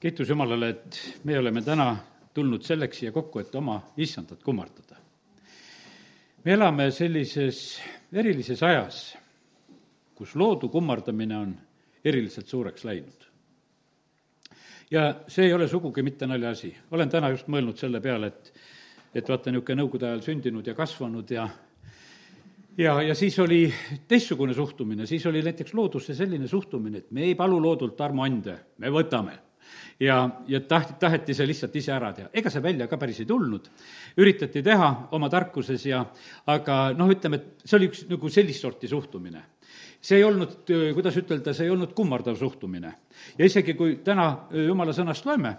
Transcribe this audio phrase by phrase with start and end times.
[0.00, 1.96] kiitus Jumalale, et me oleme täna
[2.34, 4.96] tulnud selleks siia kokku, et oma issandat kummardada.
[6.44, 7.80] me elame sellises
[8.12, 9.16] erilises ajas,
[10.14, 11.54] kus loodu kummardamine on
[12.04, 13.24] eriliselt suureks läinud.
[14.90, 16.76] ja see ei ole sugugi mitte naljaasi.
[16.90, 18.52] olen täna just mõelnud selle peale, et,
[19.14, 21.48] et vaata, niisugune nõukogude ajal sündinud ja kasvanud ja
[22.78, 23.72] ja, ja siis oli
[24.08, 28.92] teistsugune suhtumine, siis oli näiteks loodusse selline suhtumine, et me ei palu loodult armuande, me
[28.92, 29.46] võtame
[30.00, 32.28] ja, ja tahti, taheti see lihtsalt ise ära teha.
[32.32, 33.68] ega see välja ka päris ei tulnud,
[34.20, 36.04] üritati teha oma tarkuses ja
[36.52, 39.42] aga noh, ütleme, et see oli üks nagu sellist sorti suhtumine
[40.00, 42.92] see ei olnud, kuidas ütelda, see ei olnud kummardav suhtumine.
[43.38, 44.26] ja isegi, kui täna
[44.66, 45.52] jumala sõnast loeme,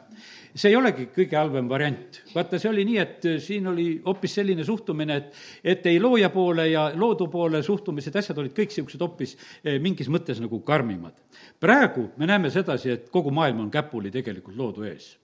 [0.54, 2.22] see ei olegi kõige halvem variant.
[2.34, 6.70] vaata, see oli nii, et siin oli hoopis selline suhtumine, et, et ei looja poole
[6.70, 9.38] ja loodu poole suhtumised, asjad olid kõik niisugused hoopis
[9.84, 11.16] mingis mõttes nagu karmimad.
[11.60, 15.16] praegu me näeme sedasi, et kogu maailm on käpuli tegelikult loodu ees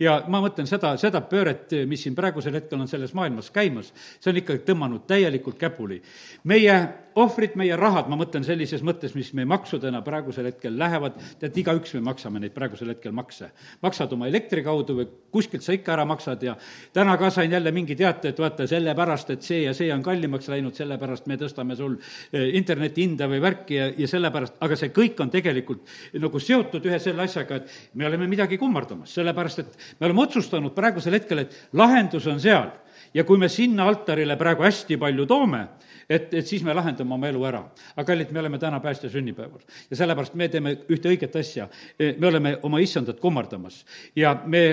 [0.00, 4.32] ja ma mõtlen seda, seda pööret, mis siin praegusel hetkel on selles maailmas käimas, see
[4.32, 6.02] on ikkagi tõmmanud täielikult käpuli.
[6.44, 6.76] meie
[7.18, 11.94] ohvrid, meie rahad, ma mõtlen sellises mõttes, mis meie maksudena praegusel hetkel lähevad, tead, igaüks
[11.96, 13.50] me maksame neid praegusel hetkel makse.
[13.82, 16.56] maksad oma elektri kaudu või kuskilt sa ikka ära maksad ja
[16.92, 20.48] täna ka sain jälle mingi teate, et vaata, sellepärast, et see ja see on kallimaks
[20.48, 21.96] läinud, sellepärast me tõstame sul
[22.32, 25.86] eh, interneti hinda või värki ja, ja sellepärast, aga see kõik on tegelikult
[26.20, 30.74] nagu seotud ühe selle asjaga, et me oleme midagi kummardamas, sellepärast et me oleme otsustanud
[30.76, 32.70] praegusel hetkel, et lahendus on seal
[33.14, 35.62] ja kui me sinna altarile praegu hästi palju toome,
[36.10, 37.62] et, et siis me lahendame oma elu ära.
[37.96, 41.68] aga kallid, me oleme täna päästja sünnipäeval ja sellepärast me teeme ühte õiget asja.
[41.98, 43.84] me oleme oma issandat kummardamas
[44.16, 44.64] ja me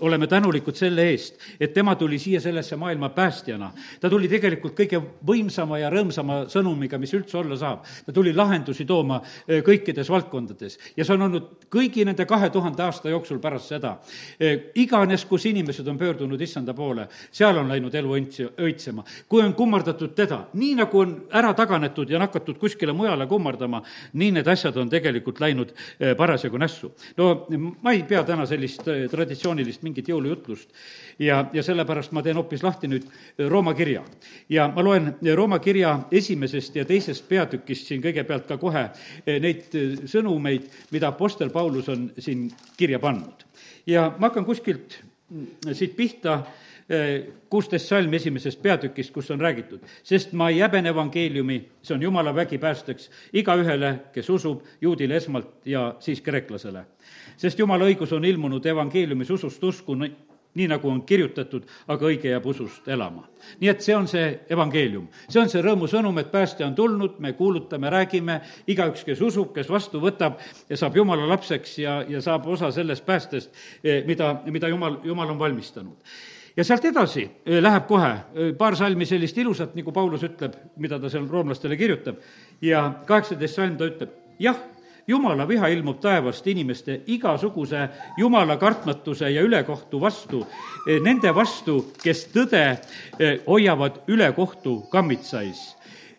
[0.00, 3.72] oleme tänulikud selle eest, et tema tuli siia sellesse maailma päästjana.
[4.00, 7.84] ta tuli tegelikult kõige võimsama ja rõõmsama sõnumiga, mis üldse olla saab.
[8.06, 12.82] ta tuli lahendusi tooma eh, kõikides valdkondades ja see on olnud kõigi nende kahe tuhande
[12.82, 13.98] aasta jooksul pärast seda.
[14.40, 19.04] Eh, iganes, kus inimesed on pöördunud issanda poole, seal on läinud elu õnts-, õitsema.
[19.28, 24.30] kui on kummardatud teda, nii nagu on ära taganetud ja nakatud kuskile mujale kummardama, nii
[24.30, 26.92] need asjad on tegelikult läinud eh, parasjagu nässu.
[27.16, 27.46] no
[27.82, 30.72] ma ei pea täna sellist traditsioonilist mingit jõulujutlust.
[31.18, 33.06] ja, ja sellepärast ma teen hoopis lahti nüüd
[33.48, 34.02] Rooma kirja.
[34.48, 38.88] ja ma loen Rooma kirja esimesest ja teisest peatükist siin kõigepealt ka kohe
[39.26, 39.70] eh, neid
[40.10, 43.46] sõnumeid, mida Apostel Paulus on siin kirja pannud.
[43.86, 45.00] ja ma hakkan kuskilt
[45.30, 46.62] mm, siit pihta eh,
[47.50, 52.34] kuusteist salm esimesest peatükist, kus on räägitud, sest ma ei häbene evangeeliumi, see on jumala
[52.36, 56.84] vägi päästeks igaühele, kes usub, juudile esmalt ja siis kreeklasele.
[57.40, 59.96] Sest jumala õigus on ilmunud evangeeliumis usust usku,
[60.54, 63.24] nii nagu on kirjutatud, aga õige jääb usust elama.
[63.60, 67.32] nii et see on see evangeelium, see on see rõõmusõnum, et päästja on tulnud, me
[67.32, 70.36] kuulutame, räägime, igaüks, kes usub, kes vastu võtab
[70.68, 73.52] ja saab jumala lapseks ja, ja saab osa sellest päästest,
[73.82, 76.14] eh, mida, mida jumal, jumal on valmistanud
[76.56, 77.24] ja sealt edasi
[77.60, 82.20] läheb kohe paar salmi sellist ilusat, nagu Paulus ütleb, mida ta seal roomlastele kirjutab,
[82.62, 84.58] ja kaheksateist salm ta ütleb, jah
[85.08, 87.88] jumala viha ilmub taevast inimeste igasuguse
[88.18, 90.44] jumala kartmatuse ja ülekohtu vastu,
[91.02, 92.64] nende vastu, kes tõde
[93.46, 95.74] hoiavad ülekohtu kammitsais.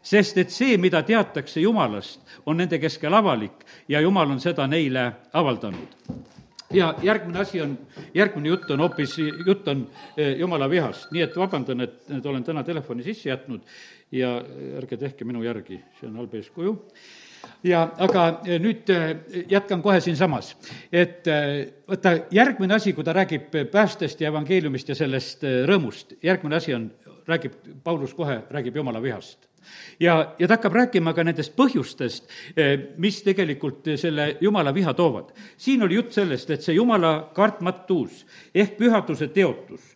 [0.06, 5.12] sest et see, mida teatakse Jumalast, on nende keskel avalik ja Jumal on seda neile
[5.34, 6.35] avaldanud
[6.76, 7.76] ja järgmine asi on,
[8.14, 9.86] järgmine jutt on hoopis, jutt on
[10.18, 13.64] eh, jumala vihast, nii et vabandan, et, et olen täna telefoni sisse jätnud
[14.12, 14.36] ja
[14.80, 16.76] ärge tehke minu järgi, see on halb eeskuju.
[17.66, 19.08] Ja aga eh, nüüd eh,
[19.52, 20.56] jätkan kohe siinsamas,
[20.92, 21.28] et
[21.88, 26.90] vaata, järgmine asi, kui ta räägib päästest ja evangeeliumist ja sellest rõõmust, järgmine asi on,
[27.28, 29.50] räägib, Paulus kohe räägib jumala vihast
[30.00, 32.30] ja, ja ta hakkab rääkima ka nendest põhjustest,
[32.98, 35.32] mis tegelikult selle jumala viha toovad.
[35.58, 39.96] siin oli jutt sellest, et see jumala kartmatus ehk pühaduse teotus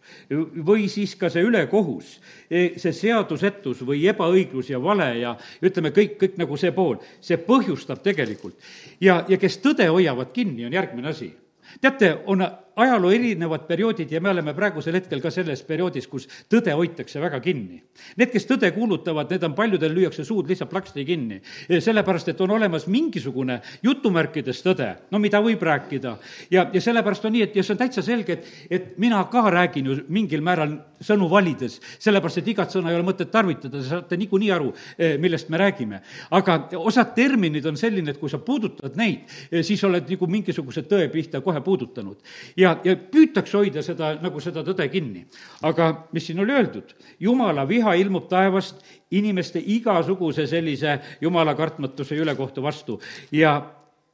[0.65, 2.19] või siis ka see ülekohus,
[2.49, 5.35] e, see seadusetus või ebaõiglus ja vale ja
[5.65, 8.55] ütleme, kõik, kõik nagu see pool, see põhjustab tegelikult.
[9.01, 11.33] ja, ja kes tõde hoiavad kinni, on järgmine asi.
[11.81, 12.45] teate, on
[12.79, 17.39] ajaloo erinevad perioodid ja me oleme praegusel hetkel ka selles perioodis, kus tõde hoitakse väga
[17.43, 17.81] kinni.
[18.17, 21.41] Need, kes tõde kuulutavad, need on, paljudel lüüakse suud lihtsalt plaksti kinni.
[21.69, 26.17] sellepärast, et on olemas mingisugune jutumärkides tõde, no mida võib rääkida.
[26.51, 29.49] ja, ja sellepärast on nii, et ja see on täitsa selge, et, et mina ka
[29.49, 33.87] räägin ju mingil määral sõnu valides, sellepärast et igat sõna ei ole mõtet tarvitada, te
[33.87, 36.01] saate niikuinii aru, eh, millest me räägime.
[36.31, 39.19] aga osad terminid on selline, et kui sa puudutad neid,
[39.51, 42.17] eh, siis oled nagu mingisuguse tõe pihta kohe puudutanud.
[42.57, 45.25] ja ja, ja püütakse hoida seda, nagu seda tõde kinni.
[45.65, 52.25] aga mis siin oli öeldud, jumala viha ilmub taevast inimeste igasuguse sellise jumala kartmatuse ja
[52.25, 52.99] ülekohtu vastu
[53.31, 53.57] ja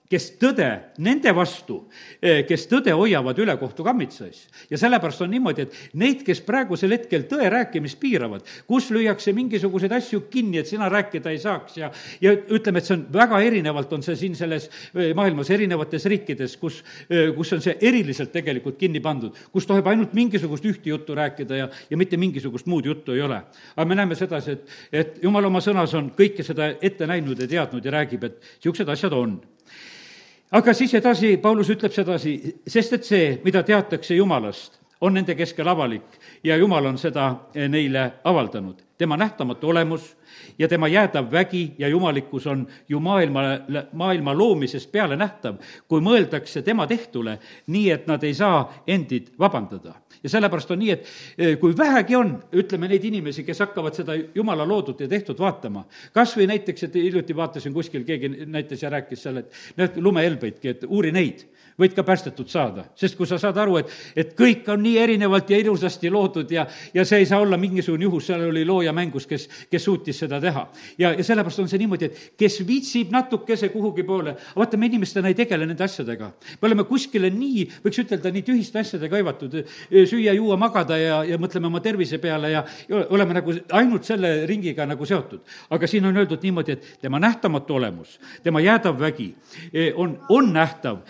[0.09, 0.67] kes tõde
[1.01, 1.79] nende vastu,
[2.21, 4.47] eh, kes tõde hoiavad ülekohtu kammitsas.
[4.69, 9.91] ja sellepärast on niimoodi, et neid, kes praegusel hetkel tõe rääkimist piiravad, kus lüüakse mingisuguseid
[9.91, 11.91] asju kinni, et sina rääkida ei saaks ja,
[12.21, 16.57] ja ütleme, et see on väga erinevalt, on see siin selles eh, maailmas erinevates riikides,
[16.57, 21.15] kus, eh, kus on see eriliselt tegelikult kinni pandud, kus tohib ainult mingisugust ühte juttu
[21.15, 23.41] rääkida ja, ja mitte mingisugust muud juttu ei ole.
[23.75, 27.47] aga me näeme sedasi, et, et jumal oma sõnas on kõike seda ette näinud ja
[27.47, 29.39] teadnud ja räägib, et niisugused asjad on
[30.51, 32.35] aga siis edasi, Paulus ütleb sedasi,
[32.67, 37.31] sest et see, mida teatakse Jumalast, on nende keskel avalik ja Jumal on seda
[37.69, 38.81] neile avaldanud.
[38.97, 40.15] tema nähtamatu olemus
[40.59, 43.41] ja tema jäädav vägi ja jumalikkus on ju maailma,
[43.93, 47.37] maailma loomisest peale nähtav, kui mõeldakse tema tehtule,
[47.67, 49.93] nii et nad ei saa endid vabandada.
[50.23, 54.15] ja sellepärast on nii, et eh, kui vähegi on, ütleme, neid inimesi, kes hakkavad seda
[54.35, 58.89] jumala loodut ja tehtud vaatama, kas või näiteks, et hiljuti vaatasin kuskil, keegi näitas ja
[58.89, 61.45] rääkis seal, et need lumehelbeidki, et uuri neid
[61.79, 62.85] võid ka päästetud saada.
[62.95, 66.65] sest kui sa saad aru, et, et kõik on nii erinevalt ja ilusasti loodud ja,
[66.93, 70.41] ja see ei saa olla mingisugune juhus, seal oli looja mängus, kes, kes suutis seda
[70.41, 70.65] teha.
[70.97, 75.31] ja, ja sellepärast on see niimoodi, et kes viitsib natukese kuhugi poole, vaata, me inimestena
[75.31, 76.31] ei tegele nende asjadega.
[76.61, 79.57] me oleme kuskile nii, võiks ütelda, nii tühiste asjadega hõivatud,
[79.91, 84.33] süüa, juua, magada ja, ja mõtleme oma tervise peale ja, ja oleme nagu ainult selle
[84.49, 85.43] ringiga nagu seotud.
[85.69, 89.29] aga siin on öeldud niimoodi, et tema nähtamatu olemus, tema jäädav vägi
[89.73, 91.01] eh, on, on nähtav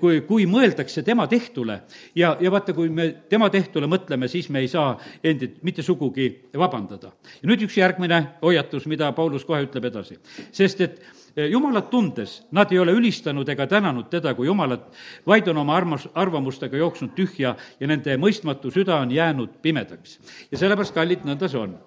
[0.00, 1.80] kui, kui mõeldakse tema tehtule
[2.18, 4.94] ja, ja vaata, kui me tema tehtule mõtleme, siis me ei saa
[5.24, 6.28] endid mitte sugugi
[6.58, 7.12] vabandada.
[7.40, 10.18] ja nüüd üks järgmine hoiatus, mida Paulus kohe ütleb edasi.
[10.52, 11.00] sest et
[11.36, 14.88] eh, Jumalat tundes nad ei ole ülistanud ega tänanud teda kui Jumalat,
[15.26, 20.18] vaid on oma armas, arvamustega jooksnud tühja ja nende mõistmatu süda on jäänud pimedaks.
[20.50, 21.78] ja sellepärast, kallid, nõnda see on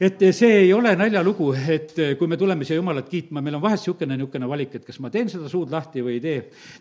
[0.00, 3.82] et see ei ole naljalugu, et kui me tuleme siia Jumalat kiitma, meil on vahest
[3.82, 6.36] niisugune, niisugune valik, et kas ma teen seda suud lahti või ei tee.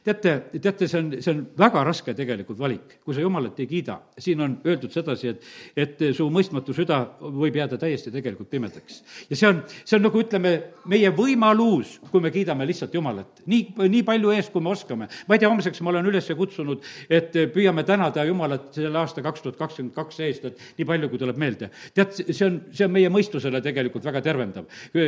[0.06, 3.98] teate, teate, see on, see on väga raske tegelikult valik, kui sa Jumalat ei kiida.
[4.18, 9.02] siin on öeldud sedasi, et, et su mõistmatu süda võib jääda täiesti tegelikult pimedaks.
[9.30, 10.54] ja see on, see on nagu ütleme,
[10.86, 13.42] meie võimalus, kui me kiidame lihtsalt Jumalat.
[13.46, 15.10] nii, nii palju eest, kui me oskame.
[15.28, 19.42] ma ei tea, homseks ma olen üles kutsunud, et püüame tänada Jumalat selle aasta kaks
[19.42, 21.72] tuhat kakskümmend kaks eest, et nii palju, kui tuleb meelde.
[21.98, 24.65] tead, see on, see on meie meie mõistusele tegelikult väga tervendav.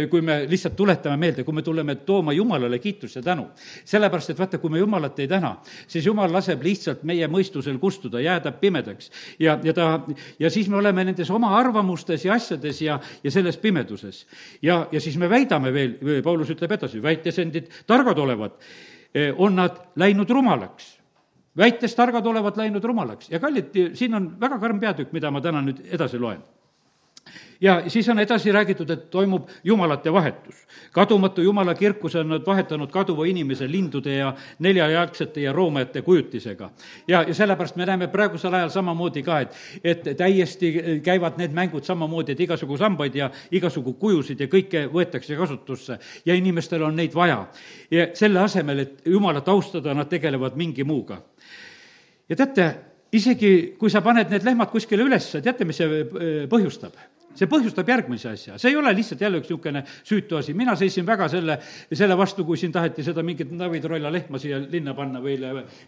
[0.09, 3.49] kui me lihtsalt tuletame meelde, kui me tuleme tooma Jumalale kiitust ja tänu.
[3.85, 5.57] sellepärast, et vaata, kui me Jumalat ei täna,
[5.87, 9.11] siis Jumal laseb lihtsalt meie mõistusel kustuda, jääda pimedaks.
[9.39, 10.01] ja, ja ta,
[10.39, 14.25] ja siis me oleme nendes oma arvamustes ja asjades ja, ja selles pimeduses.
[14.61, 18.59] ja, ja siis me väidame veel, Paulus ütleb edasi, väites endid targad olevat,
[19.13, 20.99] eh, on nad läinud rumalaks
[21.57, 25.61] väites targad olevat läinud rumalaks ja kallid, siin on väga karm peatükk, mida ma täna
[25.61, 26.39] nüüd edasi loen
[27.61, 30.55] ja siis on edasi räägitud, et toimub jumalate vahetus.
[30.91, 36.69] kadumatu jumala kirkus on nad vahetanud kaduva inimese lindude ja neljajalgsete ja roomajate kujutisega.
[37.07, 40.73] ja, ja sellepärast me näeme praegusel ajal samamoodi ka, et, et täiesti
[41.03, 46.35] käivad need mängud samamoodi, et igasugu sambaid ja igasugu kujusid ja kõike võetakse kasutusse ja
[46.35, 47.47] inimestel on neid vaja.
[47.91, 51.21] ja selle asemel, et jumalat austada, nad tegelevad mingi muuga.
[52.29, 52.73] ja teate,
[53.11, 57.18] isegi kui sa paned need lehmad kuskile üles, teate, mis see äh, põhjustab?
[57.39, 61.05] See põhjustab järgmise asja, see ei ole lihtsalt jälle üks niisugune süütu asi, mina seisin
[61.07, 61.57] väga selle,
[61.91, 65.37] selle vastu, kui siin taheti seda mingit David Rolla lehma siia linna panna või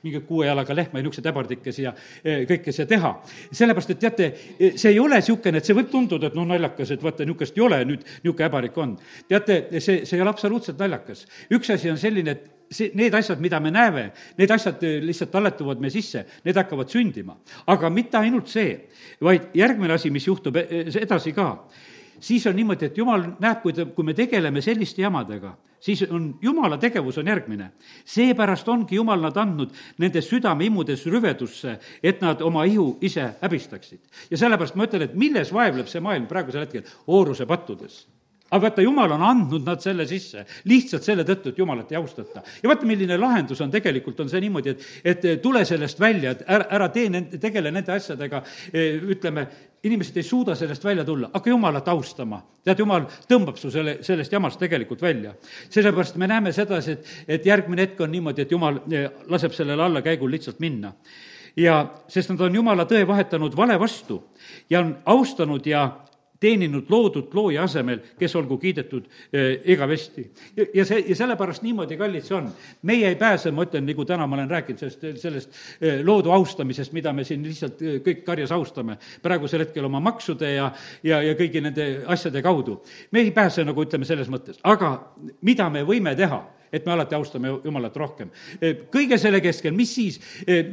[0.03, 1.93] mingit kuue jalaga lehma ja niisuguseid äbardikesi ja
[2.23, 3.13] eh, kõike see teha.
[3.51, 4.31] sellepärast, et teate,
[4.75, 7.67] see ei ole niisugune, et see võib tunduda, et noh, naljakas, et vaata, niisugust ei
[7.67, 8.97] ole, nüüd niisugune äbarik on.
[9.27, 11.27] teate, see, see ei ole absoluutselt naljakas.
[11.51, 14.09] üks asi on selline, et see, need asjad, mida me näeme,
[14.39, 17.35] need asjad eh, lihtsalt talletuvad meie sisse, need hakkavad sündima.
[17.67, 18.77] aga mitte ainult see,
[19.21, 21.49] vaid järgmine asi, mis juhtub eh, edasi ka,
[22.19, 26.31] siis on niimoodi, et jumal näeb, kui ta, kui me tegeleme selliste jamadega, siis on,
[26.41, 27.71] jumala tegevus on järgmine.
[28.05, 33.99] seepärast ongi jumal nad andnud nende südameimudes rüvedusse, et nad oma ihu ise häbistaksid.
[34.31, 36.83] ja sellepärast ma ütlen, et milles vaevleb see maailm praegusel hetkel?
[37.07, 38.05] ooruse pattudes
[38.51, 42.43] aga vaata, jumal on andnud nad selle sisse lihtsalt selle tõttu, et jumalat ei austata.
[42.63, 46.43] ja vaata, milline lahendus on tegelikult, on see niimoodi, et, et tule sellest välja, et
[46.47, 48.43] ära, ära tee nende, tegele nende asjadega,
[48.73, 49.47] eh, ütleme,
[49.87, 52.41] inimesed ei suuda sellest välja tulla, hakka Jumalat austama.
[52.63, 55.33] tead, Jumal tõmbab su selle, sellest jamast tegelikult välja.
[55.69, 59.83] sellepärast me näeme sedasi, et, et järgmine hetk on niimoodi, et Jumal eh, laseb sellele
[59.83, 60.93] allakäigul lihtsalt minna
[61.55, 64.21] ja sest nad on Jumala tõe vahetanud vale vastu
[64.69, 65.83] ja on austanud ja
[66.41, 70.25] teeninud loodut looja asemel, kes olgu kiidetud eh, igavesti.
[70.73, 72.49] ja, see, ja sellepärast niimoodi, kallid, see on.
[72.87, 76.95] meie ei pääse, ma ütlen, nagu täna ma olen rääkinud sellest, sellest eh, loodu austamisest,
[76.97, 80.71] mida me siin lihtsalt eh, kõik karjas austame praegusel hetkel oma maksude ja,
[81.05, 82.81] ja, ja kõigi nende asjade kaudu.
[83.11, 84.95] me ei pääse, nagu ütleme, selles mõttes, aga
[85.45, 88.29] mida me võime teha et me alati austame Jumalat rohkem.
[88.91, 90.19] kõige selle keskel, mis siis,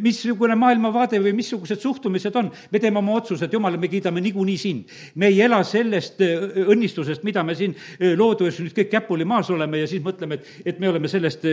[0.00, 4.94] missugune maailmavaade või missugused suhtumised on, me teeme oma otsused, Jumal, me kiidame niikuinii sind.
[5.14, 7.74] me ei ela sellest õnnistusest, mida me siin
[8.16, 11.44] looduses nüüd kõik käpuli maas oleme ja siis mõtleme, et, et me oleme sellest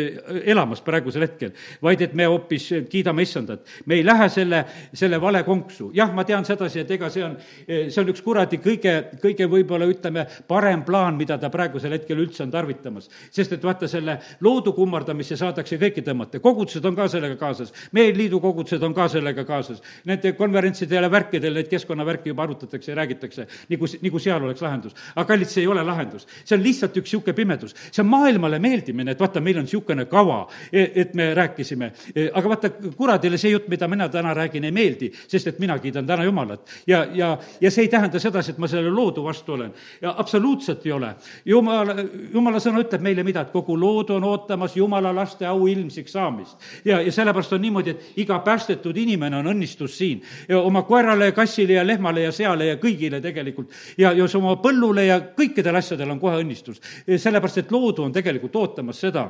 [0.45, 3.65] elamas praegusel hetkel, vaid et me hoopis kiidame issandat.
[3.85, 5.91] me ei lähe selle, selle vale konksu.
[5.93, 7.37] jah, ma tean sedasi, et ega see on,
[7.67, 12.43] see on üks kuradi kõige, kõige võib-olla ütleme, parem plaan, mida ta praegusel hetkel üldse
[12.43, 13.09] on tarvitamas.
[13.31, 18.13] sest et vaata, selle loodu kummardamisse saadakse kõiki tõmmata, kogudused on ka sellega kaasas, meie
[18.15, 19.82] liidu kogudused on ka sellega kaasas.
[20.06, 24.96] Nende konverentsidel ja värkidel neid keskkonnavärke juba arutatakse ja räägitakse, nagu, nagu seal oleks lahendus.
[25.15, 28.60] aga kallid, see ei ole lahendus, see on lihtsalt üks niisugune pimedus, see on maailmale
[28.60, 33.38] meeldimine, et vaata, meil on niisugune kava, e, et me rääkisime, e, aga vaata, kuradile
[33.42, 36.68] see jutt, mida mina täna räägin, ei meeldi, sest et mina kiidan täna Jumalat.
[36.88, 39.74] ja, ja, ja see ei tähenda sedasi, et ma selle loodu vastu olen.
[40.01, 41.13] ja absoluutselt ei ole.
[41.46, 41.94] Jumal,
[42.34, 46.58] Jumala sõna ütleb meile mida, et kogu loodu on ootamas Jumala laste auilmsiks saamist.
[46.86, 50.22] ja, ja sellepärast on niimoodi, et iga päästetud inimene on õnnistus siin.
[50.50, 53.72] ja oma koerale ja kassile ja lehmale ja seale ja kõigile tegelikult.
[53.98, 56.82] ja, ja oma põllule ja kõikidel asjadel on kohe õnnistus.
[57.17, 59.29] sellepärast, et loodu on tegelikult ootamas seda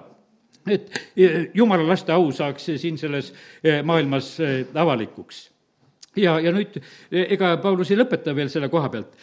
[0.66, 0.90] et
[1.54, 3.34] jumala laste au saaks siin selles
[3.64, 5.50] eh, maailmas eh, avalikuks.
[6.16, 6.80] ja, ja nüüd
[7.12, 9.18] ega Paulus ei lõpeta veel selle koha pealt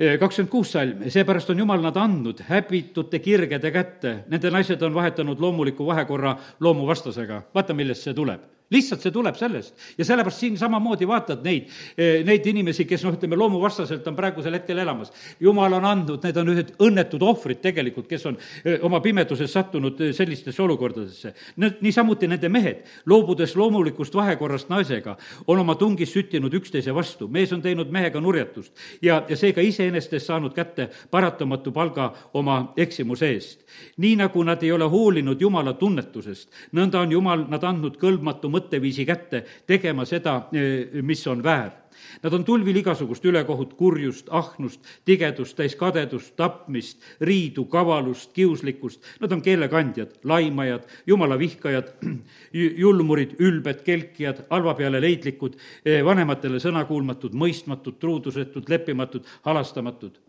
[0.00, 5.40] kakskümmend kuus salm, seepärast on Jumal nad andnud häbitute kirgede kätte, nende naised on vahetanud
[5.40, 7.42] loomuliku vahekorra loomuvastasega.
[7.54, 12.20] vaata, millest see tuleb lihtsalt see tuleb sellest ja sellepärast siin samamoodi vaatad neid, eh,
[12.26, 15.12] neid inimesi, kes noh, ütleme loomuvastaselt on praegusel hetkel elamas.
[15.40, 20.00] jumal on andnud, need on ühed õnnetud ohvrid tegelikult, kes on eh, oma pimeduses sattunud
[20.00, 21.34] eh, sellistesse olukordadesse.
[21.80, 27.28] niisamuti nende mehed, loobudes loomulikust vahekorrast naisega, on oma tungis süttinud üksteise vastu.
[27.28, 28.72] mees on teinud mehega nurjatust
[29.02, 33.66] ja, ja seega iseenesest saanud kätte paratamatu palga oma eksimuse eest.
[33.96, 38.59] nii nagu nad ei ole hoolinud Jumala tunnetusest, nõnda on Jumal nad andnud kõlbmatu mõtte
[38.60, 41.80] mõtteviisi kätte, tegema seda, eh, mis on väär.
[42.22, 49.02] Nad on tulvil igasugust ülekohut, kurjust, ahnust, tigedust, täis kadedust, tapmist, riidu, kavalust, kiuslikkust.
[49.20, 51.92] Nad on keelekandjad, laimajad, jumala vihkajad,
[52.82, 60.20] julmurid, ülbed, kelkijad, halva peale leidlikud, eh, vanematele sõnakuulmatud, mõistmatud, truudusetud, leppimatud, halastamatud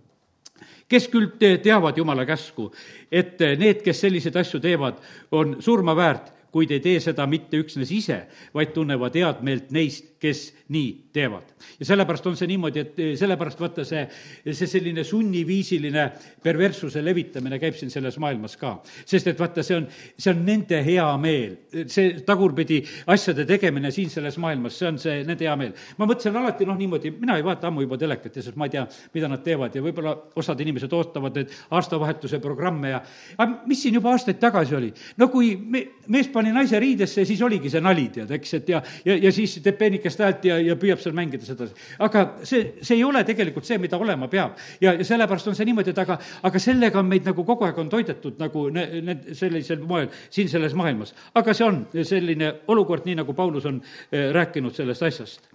[0.91, 2.67] kes küll teavad Jumala käsku,
[3.07, 4.97] et need, kes selliseid asju teevad,
[5.31, 10.11] on surma väärt, kuid ei tee seda mitte üksnes ise, vaid tunnevad head meelt neist,
[10.21, 11.47] kes nii teevad.
[11.79, 14.03] ja sellepärast on see niimoodi, et eh, sellepärast vaata see,
[14.45, 16.03] see selline sunniviisiline
[16.43, 18.75] perverssuse levitamine käib siin selles maailmas ka.
[19.05, 21.55] sest et vaata, see on, see on nende hea meel,
[21.89, 22.81] see tagurpidi
[23.15, 25.73] asjade tegemine siin selles maailmas, see on see nende hea meel.
[25.97, 28.75] ma mõtlesin alati noh, niimoodi, mina ei vaata ammu juba telekat ja sest ma ei
[28.77, 33.01] tea, mida nad teevad ja võib-olla osad inimesed ootavad neid aastavahetuse programme ja
[33.37, 34.93] aga mis siin juba aastaid tagasi oli?
[35.17, 38.81] no kui me, mees pani naise riidesse, siis oligi see nali, tead, eks, et ja,
[39.05, 41.75] ja, ja siis teeb peenikest häält ja, ja püüab seal mängida sedasi.
[42.01, 44.57] aga see, see ei ole tegelikult see, mida olema peab.
[44.81, 46.17] ja, ja sellepärast on see niimoodi, et aga,
[46.49, 50.49] aga sellega on meid nagu kogu aeg on toidetud nagu ne-, ne-, sellisel moel siin
[50.49, 51.13] selles maailmas.
[51.37, 55.53] aga see on selline olukord, nii nagu Paulus on eh, rääkinud sellest asjast.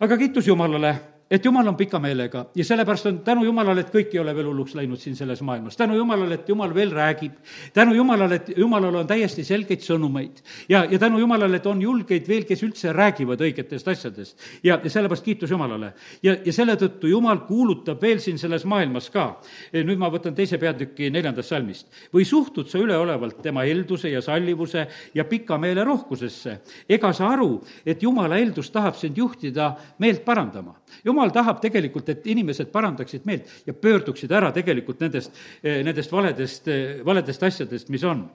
[0.00, 0.94] aga kiitus Jumalale
[1.30, 4.48] et jumal on pika meelega ja sellepärast on tänu jumalale, et kõik ei ole veel
[4.50, 5.76] hulluks läinud siin selles maailmas.
[5.76, 7.32] tänu jumalale, et jumal veel räägib.
[7.72, 10.42] tänu jumalale, et jumalal on täiesti selgeid sõnumeid.
[10.68, 14.38] ja, ja tänu jumalale, et on julgeid veel, kes üldse räägivad õigetest asjadest.
[14.62, 15.92] ja, ja sellepärast kiitus Jumalale.
[16.22, 19.40] ja, ja selle tõttu Jumal kuulutab veel siin selles maailmas ka.
[19.72, 21.86] nüüd ma võtan teise peatüki neljandast salmist.
[22.14, 26.58] või suhtud sa üleolevalt tema helduse ja sallivuse ja pika meele rohkusesse?
[26.88, 30.79] ega sa aru, et Jumala heldus tahab sind juhtida meelt parandama?
[31.04, 35.32] Jumal tahab tegelikult, et inimesed parandaksid meelt ja pöörduksid ära tegelikult nendest,
[35.62, 38.28] eh, nendest valedest, eh, valedest asjadest, mis on.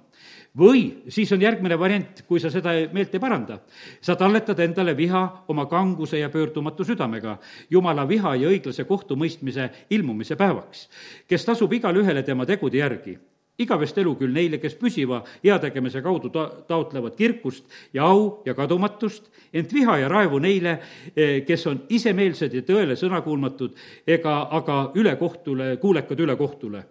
[0.55, 3.59] või siis on järgmine variant, kui sa seda meelt ei paranda.
[4.01, 7.37] sa talletad endale viha oma kanguse ja pöördumatu südamega,
[7.69, 10.89] jumala viha ja õiglase kohtumõistmise ilmumise päevaks,
[11.27, 13.17] kes tasub igale ühele tema tegude järgi
[13.59, 19.29] igavest elu küll neile, kes püsiva heategemise kaudu ta-, taotlevad kirkust ja au ja kadumatust,
[19.53, 20.79] ent viha ja raevu neile,
[21.15, 26.85] eh, kes on isemeelsed ja tõele sõnakuulmatud ega aga ülekohtule, kuulekad ülekohtule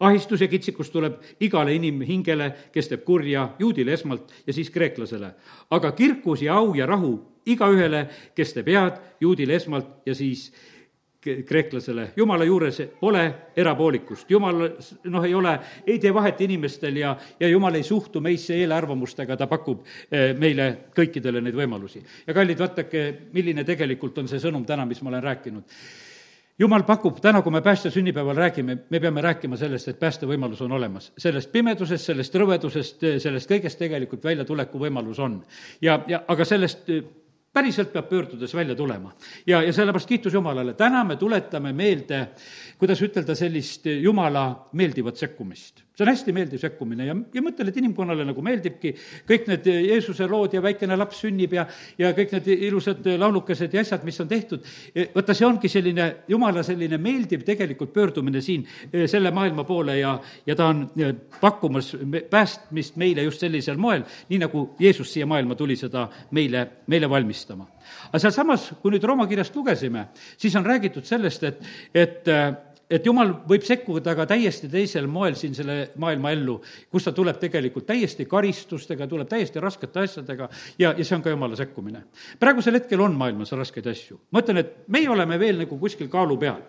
[0.00, 5.30] ahistus ja kitsikus tuleb igale inimhingele, kes teeb kurja, juudile esmalt ja siis kreeklasele.
[5.70, 10.52] aga kirkus ja au ja rahu igaühele, kes teeb head, juudile esmalt ja siis
[11.46, 13.24] kreeklasele, jumala juures pole
[13.56, 14.62] erapoolikust, jumal
[15.10, 19.46] noh, ei ole, ei tee vahet inimestel ja, ja jumal ei suhtu meisse eelarvamustega, ta
[19.50, 22.02] pakub eh, meile kõikidele neid võimalusi.
[22.26, 25.78] ja kallid, vaadake, milline tegelikult on see sõnum täna, mis ma olen rääkinud
[26.58, 30.72] jumal pakub, täna, kui me päästja sünnipäeval räägime, me peame rääkima sellest, et päästevõimalus on
[30.72, 31.12] olemas.
[31.18, 35.42] sellest pimedusest, sellest rõvedusest, sellest kõigest tegelikult väljatuleku võimalus on.
[35.80, 36.90] ja, ja aga sellest
[37.56, 39.14] päriselt peab pöördudes välja tulema.
[39.46, 42.26] ja, ja sellepärast kiitus Jumalale, täna me tuletame meelde,
[42.78, 47.76] kuidas ütelda, sellist Jumala meeldivat sekkumist see on hästi meeldiv sekkumine ja, ja mõtlen, et
[47.80, 48.92] inimkonnale nagu meeldibki
[49.28, 51.64] kõik need Jeesuse lood ja väikene laps sünnib ja,
[51.98, 54.66] ja kõik need ilusad laulukesed ja asjad, mis on tehtud.
[55.14, 60.18] vaata, see ongi selline jumala selline meeldiv tegelikult pöördumine siin eh, selle maailma poole ja,
[60.46, 61.94] ja ta on eh, pakkumas
[62.30, 67.70] päästmist meile just sellisel moel, nii nagu Jeesus siia maailma tuli seda meile, meile valmistama.
[68.10, 71.60] aga sealsamas, kui nüüd Rooma kirjast lugesime, siis on räägitud sellest, et,
[71.94, 72.34] et
[72.90, 76.56] et jumal võib sekkuda ka täiesti teisel moel siin selle maailma ellu,
[76.92, 81.34] kus ta tuleb tegelikult täiesti karistustega, tuleb täiesti raskete asjadega ja, ja see on ka
[81.34, 82.04] jumala sekkumine.
[82.40, 84.20] praegusel hetkel on maailmas raskeid asju.
[84.30, 86.62] ma ütlen, et meie oleme veel nagu kuskil kaalu peal.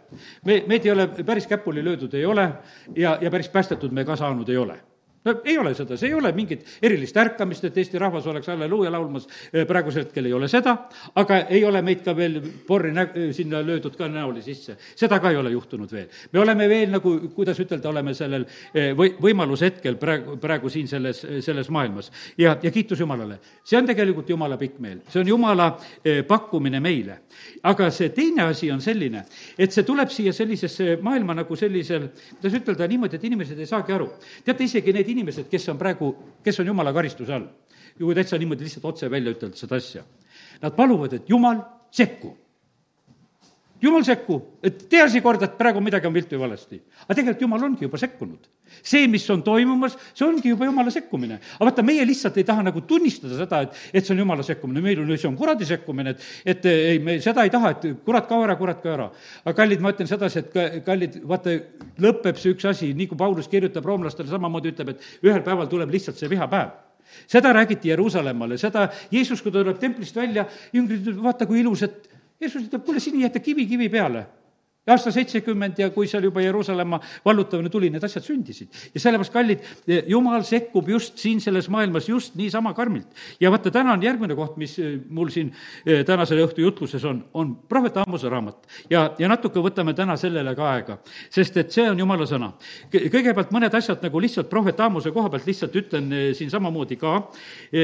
[0.46, 2.52] me, meid ei ole päris käpuli löödud, ei ole,
[2.96, 4.80] ja, ja päris päästetud me ka saanud ei ole
[5.28, 8.92] no ei ole seda, see ei ole mingit erilist ärkamist, et Eesti rahvas oleks halleluuja
[8.94, 10.76] laulmas, äh, praegusel hetkel ei ole seda,
[11.16, 14.78] aga ei ole meid ka veel porri nä-, sinna löödud ka näoli sisse.
[14.96, 16.08] seda ka ei ole juhtunud veel.
[16.32, 21.26] me oleme veel nagu, kuidas ütelda, oleme sellel äh, või-, võimalushetkel praegu, praegu siin selles,
[21.42, 22.12] selles maailmas.
[22.38, 23.40] ja, ja kiitus Jumalale.
[23.64, 27.20] see on tegelikult Jumala pikk meel, see on Jumala äh, pakkumine meile.
[27.64, 29.26] aga see teine asi on selline,
[29.58, 33.94] et see tuleb siia sellisesse maailma nagu sellisel, kuidas ütelda, niimoodi, et inimesed ei saagi
[33.94, 34.10] aru.
[34.46, 36.14] teate, isegi need inimesed, kes on praegu,
[36.46, 37.48] kes on jumala karistuse all,
[37.98, 40.06] kui täitsa niimoodi lihtsalt otse välja ütelda seda asja,
[40.62, 42.36] nad paluvad, et jumal, sekku
[43.82, 46.80] jumal sekku, et tee asi korda, et praegu midagi on viltu ja valesti.
[47.04, 48.48] aga tegelikult jumal ongi juba sekkunud.
[48.84, 51.40] see, mis on toimumas, see ongi juba jumala sekkumine.
[51.60, 54.82] aga vaata, meie lihtsalt ei taha nagu tunnistada seda, et, et see on jumala sekkumine,
[54.82, 58.28] meil on, see on kuradi sekkumine, et, et ei, me seda ei taha, et kurat
[58.30, 59.08] kao ära, kurat kao ära.
[59.46, 61.56] aga kallid, ma ütlen sedasi, et kallid, vaata,
[62.02, 65.94] lõpeb see üks asi, nii kui Paulus kirjutab roomlastele, samamoodi ütleb, et ühel päeval tuleb
[65.94, 66.76] lihtsalt see vihapäev
[67.28, 70.44] seda räägiti Jeruusalemmale, seda Jeesus, kui ta tuleb templist välja,
[70.76, 74.26] jüngrid ütlevad, vaata kui ilus, et Jeesus ütleb, kuule, siin ei jäeta kivi kivi peale
[74.88, 78.70] aasta seitsekümmend ja kui seal juba Jeruusalemma vallutamine tuli, need asjad sündisid.
[78.94, 79.66] ja sellepärast, kallid,
[80.08, 83.08] jumal sekkub just siin selles maailmas just niisama karmilt.
[83.40, 85.52] ja vaata, täna on järgmine koht, mis eh, mul siin
[85.86, 88.68] eh, tänase õhtu jutluses on, on prohvet Ammuse raamat.
[88.90, 92.54] ja, ja natuke võtame täna sellele ka aega, sest et see on jumala sõna.
[92.94, 97.18] kõigepealt mõned asjad nagu lihtsalt prohvet Ammuse koha pealt lihtsalt ütlen eh, siin samamoodi ka,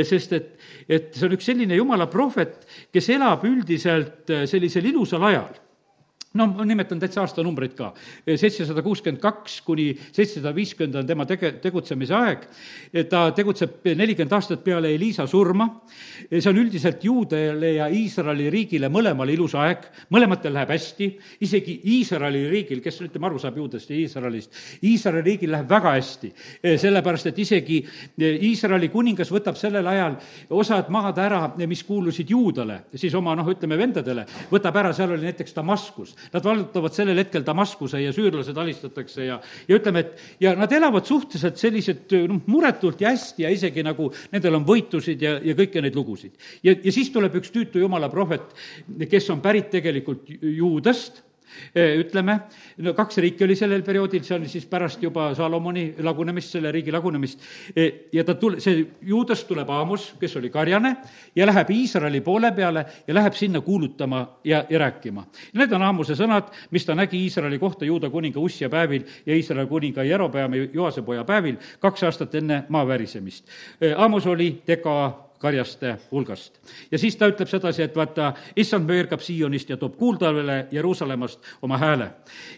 [0.08, 0.56] sest et,
[0.88, 2.64] et see on üks selline jumala prohvet,
[2.94, 5.52] kes elab üldiselt sellisel ilusal ajal
[6.34, 7.92] no ma nimetan täitsa aastanumbreid ka.
[8.26, 12.48] seitsesada kuuskümmend kaks kuni seitsesada viiskümmend on tema tege-, tegutsemise aeg.
[13.10, 15.68] ta tegutseb nelikümmend aastat peale Elisa surma.
[16.32, 21.10] see on üldiselt juudele ja Iisraeli riigile mõlemale ilus aeg, mõlematel läheb hästi,
[21.46, 26.34] isegi Iisraeli riigil, kes ütleme, aru saab juudest ja Iisraelist, Iisraeli riigil läheb väga hästi.
[26.82, 27.80] sellepärast, et isegi
[28.18, 30.18] Iisraeli kuningas võtab sellel ajal
[30.50, 35.30] osad maad ära, mis kuulusid juudale, siis oma noh, ütleme vendadele, võtab ära, seal oli
[35.30, 40.54] näiteks Damaskus Nad vallutavad sellel hetkel Damaskuse ja süürlased alistatakse ja, ja ütleme, et ja
[40.58, 45.36] nad elavad suhteliselt sellised noh, muretult ja hästi ja isegi nagu nendel on võitusid ja,
[45.44, 46.38] ja kõiki neid lugusid.
[46.64, 48.56] ja, ja siis tuleb üks tüütu jumala prohvet,
[49.10, 51.24] kes on pärit tegelikult juudest
[52.04, 52.38] ütleme,
[52.84, 56.94] no kaks riiki oli sellel perioodil, see oli siis pärast juba Salomoni lagunemist, selle riigi
[56.94, 57.42] lagunemist,
[57.76, 60.96] eh, ja ta tule-, see juudast tuleb Aamos, kes oli karjane,
[61.36, 65.26] ja läheb Iisraeli poole peale ja läheb sinna kuulutama ja, ja rääkima.
[65.60, 69.70] Need on Aamose sõnad, mis ta nägi Iisraeli kohta juuda kuninga Ussia päevil ja Iisraeli
[69.70, 73.46] kuninga Jerobeami Joase poja päevil, kaks aastat enne maa värisemist.
[73.82, 74.98] Eh, Aamos oli tega
[75.44, 76.60] karjaste hulgast.
[76.92, 81.78] ja siis ta ütleb sedasi, et vaata, issand pöörgab Siionist ja toob kuuldavale Jeruusalemmast oma
[81.78, 82.10] hääle.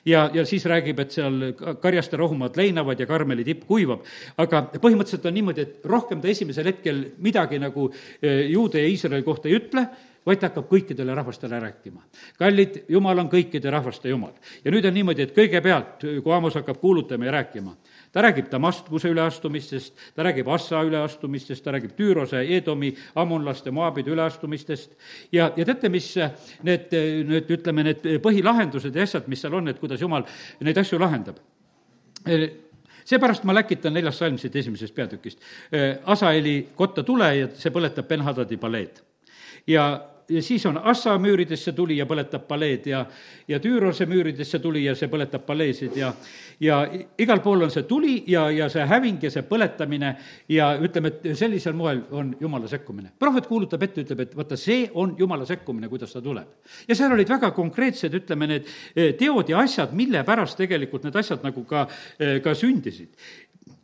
[0.06, 4.06] ja, ja siis räägib, et seal karjaste rohumaad leinavad ja Karmeli tipp kuivab,
[4.38, 7.90] aga põhimõtteliselt on niimoodi, et rohkem ta esimesel hetkel midagi nagu
[8.22, 9.88] e, juude ja Iisraeli kohta ei ütle,
[10.26, 12.02] vaid ta hakkab kõikidele rahvastele rääkima.
[12.38, 14.34] kallid, Jumal on kõikide rahvaste Jumal.
[14.64, 17.76] ja nüüd on niimoodi, et kõigepealt, kui Amos hakkab kuulutama ja rääkima,
[18.16, 24.94] ta räägib Damaskuse üleastumistest, ta räägib Assa üleastumistest, ta räägib Tüürose, Eedomi, ammonlaste, Moabide üleastumistest
[25.36, 26.14] ja, ja teate, mis
[26.64, 26.96] need,
[27.28, 30.24] need, ütleme, need põhilahendused ja asjad, mis seal on, et kuidas jumal
[30.64, 31.44] neid asju lahendab?
[33.06, 35.44] seepärast ma läkitan neljas salm siit esimesest peatükist.
[36.06, 39.04] Asaeli kotta tule ja see põletab Ben-Hadadi paleed.
[39.68, 43.06] ja ja siis on Assa müüridesse tuli ja põletab paleed ja,
[43.48, 46.12] ja Tüürose müüridesse tuli ja see põletab paleesid ja,
[46.60, 46.80] ja
[47.22, 50.16] igal pool on see tuli ja, ja see häving ja see põletamine
[50.50, 53.12] ja ütleme, et sellisel moel on jumala sekkumine.
[53.20, 56.48] prohvet kuulutab ette, ütleb, et vaata, see on jumala sekkumine, kuidas ta tuleb.
[56.88, 61.16] ja seal olid väga konkreetsed, ütleme, need eh, teod ja asjad, mille pärast tegelikult need
[61.16, 61.88] asjad nagu ka,
[62.20, 63.14] eh, ka sündisid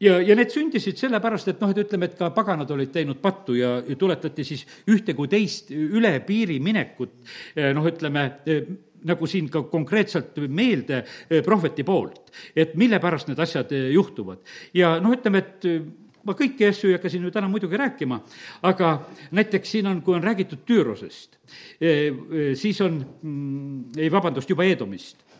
[0.01, 3.55] ja, ja need sündisid sellepärast, et noh, et ütleme, et ka paganad olid teinud pattu
[3.57, 7.17] ja, ja tuletati siis ühte kui teist üle piiri minekut,
[7.55, 8.69] eh, noh, ütleme, eh,
[9.07, 14.41] nagu siin ka konkreetselt meelde eh, prohveti poolt, et mille pärast need asjad juhtuvad.
[14.77, 15.69] ja noh, ütleme, et
[16.25, 18.19] ma kõiki asju ei hakka siin ju täna muidugi rääkima,
[18.69, 18.93] aga
[19.33, 21.39] näiteks siin on, kui on räägitud Türosest,
[22.61, 25.31] siis on, mm, ei vabandust, juba Edomist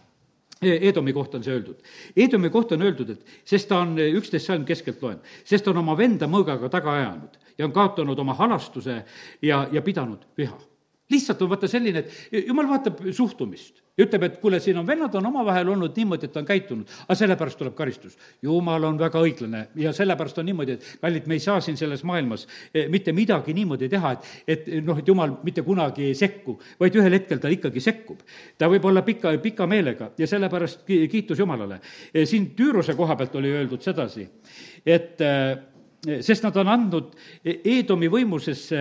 [0.62, 1.80] Eedomi kohta on see öeldud.
[2.16, 5.82] Eedomi kohta on öeldud, et sest ta on, üksteist salm keskelt loen, sest ta on
[5.82, 9.00] oma venda mõõgaga taga ajanud ja on kaotanud oma halastuse
[9.42, 10.60] ja, ja pidanud viha
[11.12, 15.26] lihtsalt on vaata selline, et jumal vaatab suhtumist ütleb, et kuule, siin on vennad on
[15.30, 18.18] omavahel olnud niimoodi, et on käitunud, aga sellepärast tuleb karistus.
[18.42, 22.04] jumal on väga õiglane ja sellepärast on niimoodi, et kallid, me ei saa siin selles
[22.08, 26.58] maailmas eh, mitte midagi niimoodi teha, et, et noh, et jumal mitte kunagi ei sekku,
[26.80, 28.22] vaid ühel hetkel ta ikkagi sekkub.
[28.58, 31.80] ta võib olla pika, pika meelega ja sellepärast kiitus Jumalale.
[32.14, 34.28] Eh, siin Tüüruse koha pealt oli öeldud sedasi,
[34.86, 37.14] et eh, sest nad on andnud
[37.46, 38.80] Eedomi võimusesse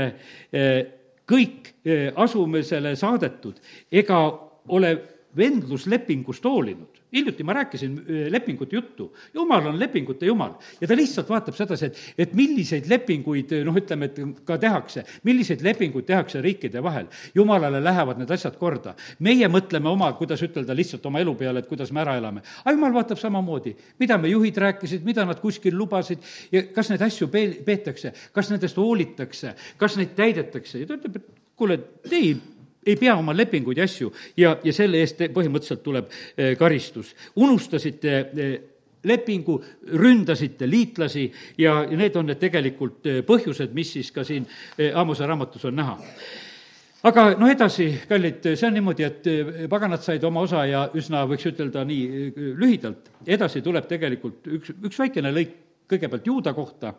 [1.31, 1.69] kõik
[2.17, 3.61] asumisele saadetud
[3.93, 4.21] ega
[4.69, 4.95] ole
[5.37, 11.29] vendluslepingust hoolinud hiljuti ma rääkisin äh, lepingute juttu, jumal on lepingute jumal ja ta lihtsalt
[11.29, 16.83] vaatab sedasi, et, et milliseid lepinguid noh, ütleme, et ka tehakse, milliseid lepinguid tehakse riikide
[16.83, 17.09] vahel.
[17.35, 18.95] jumalale lähevad need asjad korda.
[19.19, 22.43] meie mõtleme oma, kuidas ütelda, lihtsalt oma elu peale, et kuidas me ära elame.
[22.65, 27.03] aga jumal vaatab samamoodi, mida me juhid rääkisid, mida nad kuskil lubasid ja kas neid
[27.03, 32.23] asju pe-, peetakse, kas nendest hoolitakse, kas neid täidetakse ja ta ütleb, et kuule, te
[32.87, 34.13] ei pea oma lepinguid ja asju.
[34.37, 37.15] Ja, ja selle eest põhimõtteliselt tuleb eh, karistus.
[37.37, 38.53] unustasite eh,
[39.05, 39.57] lepingu,
[39.97, 44.47] ründasite liitlasi ja need on need tegelikult eh, põhjused, mis siis ka siin
[44.95, 45.99] Aamose raamatus on näha.
[47.09, 49.29] Aga noh, edasi, kallid, see on niimoodi, et
[49.73, 52.27] paganad said oma osa ja üsna, võiks ütelda nii
[52.61, 55.55] lühidalt, edasi tuleb tegelikult üks, üks väikene lõik
[55.91, 56.93] kõigepealt juuda kohta,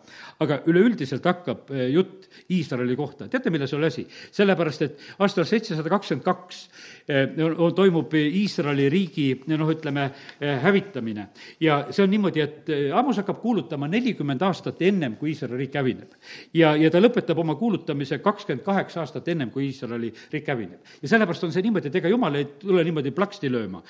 [0.43, 3.27] aga üleüldiselt hakkab eh, jutt Iisraeli kohta.
[3.31, 4.05] teate, milles oli asi?
[4.31, 6.61] sellepärast, et aastal seitsesada kakskümmend kaks
[7.07, 7.35] eh,
[7.75, 11.27] toimub Iisraeli riigi noh, ütleme, eh, hävitamine.
[11.59, 16.17] ja see on niimoodi, et Amos hakkab kuulutama nelikümmend aastat ennem, kui Iisraeli riik hävineb.
[16.53, 20.79] ja, ja ta lõpetab oma kuulutamise kakskümmend kaheksa aastat ennem, kui Iisraeli riik hävineb.
[21.01, 23.83] ja sellepärast on see niimoodi, et ega jumal ei tule niimoodi plaksti lööma,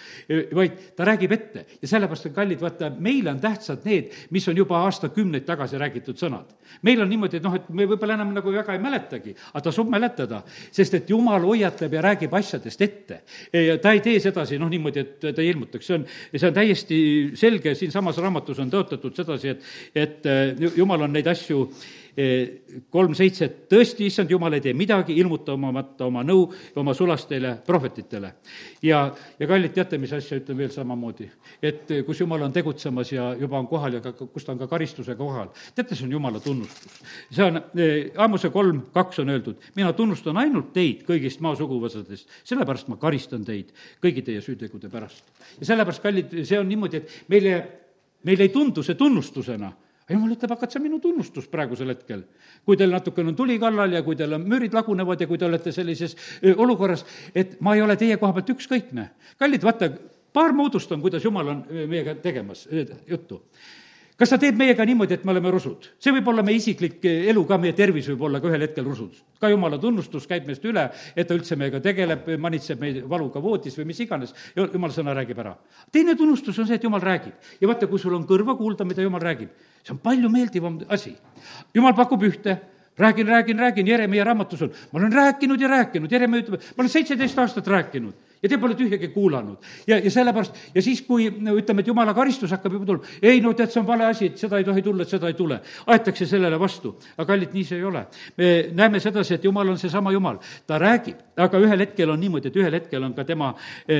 [0.56, 4.58] vaid ta räägib ette ja sellepärast on kallid, vaata, meile on tähtsad need, mis on
[4.58, 6.52] juba aastakümneid tagasi räägitud sõnad.
[6.82, 9.90] meil on niimoodi, et noh, et me võib-olla enam nagu väga ei mäletagi, aga tasub
[9.92, 13.22] mäletada, sest et jumal hoiatab ja räägib asjadest ette.
[13.82, 17.00] ta ei tee sedasi noh, niimoodi, et ta ei ilmutaks, see on, see on täiesti
[17.40, 21.66] selge, siinsamas raamatus on tõotatud sedasi, et, et jumal on neid asju
[22.92, 26.44] kolm seitse, tõesti, issand jumal ei tee midagi, ilmutamata oma nõu
[26.76, 28.34] oma sulastele prohvetitele.
[28.84, 29.04] ja,
[29.40, 31.30] ja kallid, teate, mis asja ütlen veel samamoodi?
[31.64, 34.68] et kus jumal on tegutsemas ja juba on kohal ja ka, kus ta on ka
[34.68, 35.52] karistuse kohal.
[35.76, 37.00] teate, see on jumala tunnustus.
[37.32, 37.62] see on,
[38.18, 43.46] Aamuse kolm kaks on öeldud, mina tunnustan ainult teid kõigist maa suguvõsadest, sellepärast ma karistan
[43.48, 43.72] teid
[44.04, 45.24] kõigi teie süütegude pärast.
[45.60, 47.56] ja sellepärast, kallid, see on niimoodi, et meile,
[48.28, 49.72] meile ei tundu see tunnustusena
[50.14, 52.24] jumal ütleb, aga see on minu tunnustus praegusel hetkel.
[52.66, 55.46] kui teil natukene on tuli kallal ja kui teil on müürid lagunevad ja kui te
[55.46, 56.16] olete sellises
[56.56, 59.10] olukorras, et ma ei ole teie koha pealt ükskõikne.
[59.38, 59.92] kallid, vaata,
[60.34, 62.68] paar moodust on, kuidas jumal on meiega tegemas
[63.08, 63.44] juttu
[64.22, 65.88] kas ta teeb meiega niimoodi, et me oleme rusud?
[66.02, 69.16] see võib olla meie isiklik elu ka, meie tervis võib olla ka ühel hetkel rusud.
[69.42, 70.84] ka jumala tunnustus käib meist üle,
[71.16, 75.42] et ta üldse meiega tegeleb, manitseb meid valuga voodis või mis iganes, jumala sõna räägib
[75.42, 75.56] ära.
[75.92, 77.34] teine tunnustus on see, et jumal räägib.
[77.62, 79.50] ja vaata, kui sul on kõrva kuulda, mida jumal räägib,
[79.84, 81.16] see on palju meeldivam asi.
[81.74, 82.58] jumal pakub ühte.
[82.98, 86.90] Räägin, räägin, räägin, Jeremiah raamatus on, ma olen rääkinud ja rääkinud, Jeremiah ütleb, ma olen
[86.92, 89.58] seitseteist aastat rääkinud ja te pole tühjagi kuulanud.
[89.88, 93.54] ja, ja sellepärast, ja siis, kui ütleme, et jumala karistus hakkab juba tulema, ei no
[93.54, 95.60] tead, see on vale asi, et seda ei tohi tulla, et seda ei tule.
[95.88, 98.06] aetakse sellele vastu, aga kallid, nii see ei ole.
[98.38, 102.50] me näeme sedasi, et jumal on seesama jumal, ta räägib, aga ühel hetkel on niimoodi,
[102.50, 103.54] et ühel hetkel on ka tema,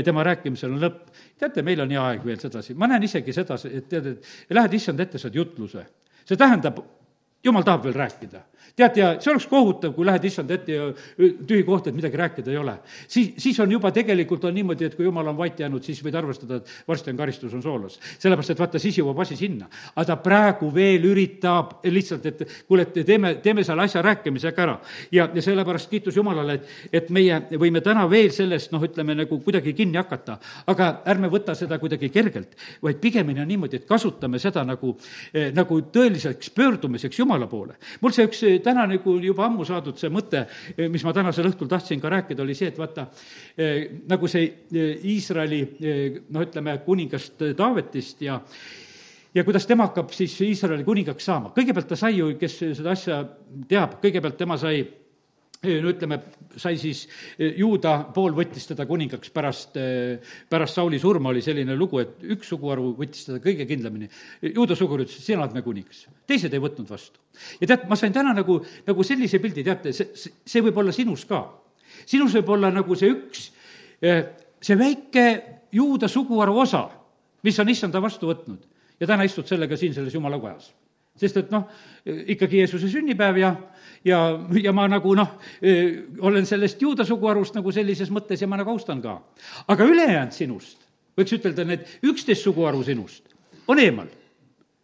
[0.06, 1.04] tema rääkimisel on lõpp.
[1.38, 4.74] teate, meil on hea aeg veel sedasi, ma näen isegi sedasi, et tead, et lähed
[4.74, 5.86] issand ette, saad jutluse.
[6.26, 6.82] see tähendab
[7.44, 11.64] jumal tahab veel rääkida tead, ja see oleks kohutav, kui lähed issand ette ja tühi
[11.68, 12.76] koht, et midagi rääkida ei ole.
[13.08, 16.16] siis, siis on juba tegelikult on niimoodi, et kui jumal on vait jäänud, siis võid
[16.18, 18.00] arvestada, et varsti on karistus, on soolas.
[18.20, 19.68] sellepärast, et vaata, siis jõuab asi sinna.
[19.96, 24.80] aga ta praegu veel üritab lihtsalt, et kuule, et teeme, teeme selle asja rääkimisega ära.
[25.12, 29.40] ja, ja sellepärast kiitus Jumalale, et, et meie võime täna veel sellest, noh, ütleme nagu
[29.40, 30.38] kuidagi kinni hakata.
[30.68, 34.96] aga ärme võta seda kuidagi kergelt, vaid pigemini on niimoodi, et kasutame seda nagu,
[35.34, 37.78] eh, nagu tõeliseks pöördumiseks Jumala poole.
[38.02, 40.46] mul see üks täna nagu juba ammu saadud see mõte,
[40.92, 43.08] mis ma tänasel õhtul tahtsin ka rääkida, oli see, et vaata,
[43.58, 48.40] eh, nagu see eh, Iisraeli eh, noh, ütleme kuningast Taavetist ja
[49.36, 51.54] ja kuidas tema hakkab siis Iisraeli kuningaks saama.
[51.56, 53.22] kõigepealt ta sai ju, kes seda asja
[53.68, 54.84] teab, kõigepealt tema sai
[55.62, 56.18] no ütleme,
[56.58, 57.04] sai siis,
[57.38, 59.78] juuda pool võttis teda kuningaks pärast,
[60.50, 64.10] pärast Sauli surma oli selline lugu, et üks suguharu võttis teda kõige kindlamini.
[64.42, 66.08] juuda suguharu ütles, et sina oled meie kuningas.
[66.28, 67.22] teised ei võtnud vastu.
[67.62, 71.28] ja tead, ma sain täna nagu, nagu sellise pildi, teate, see, see võib olla sinus
[71.30, 71.44] ka.
[72.06, 73.52] sinus võib olla nagu see üks,
[74.02, 75.28] see väike
[75.72, 76.88] juuda suguharu osa,
[77.46, 78.66] mis on issanda vastu võtnud
[79.00, 80.74] ja täna istud sellega siin selles jumala kojas
[81.20, 81.68] sest et noh,
[82.06, 83.52] ikkagi Jeesuse sünnipäev ja,
[84.06, 84.22] ja,
[84.64, 85.36] ja ma nagu noh,
[86.22, 89.20] olen sellest juuda suguharust nagu sellises mõttes ja ma nagu austan ka.
[89.68, 90.80] aga ülejäänud sinust,
[91.18, 93.36] võiks ütelda, need üksteist suguharu sinust
[93.68, 94.10] on eemal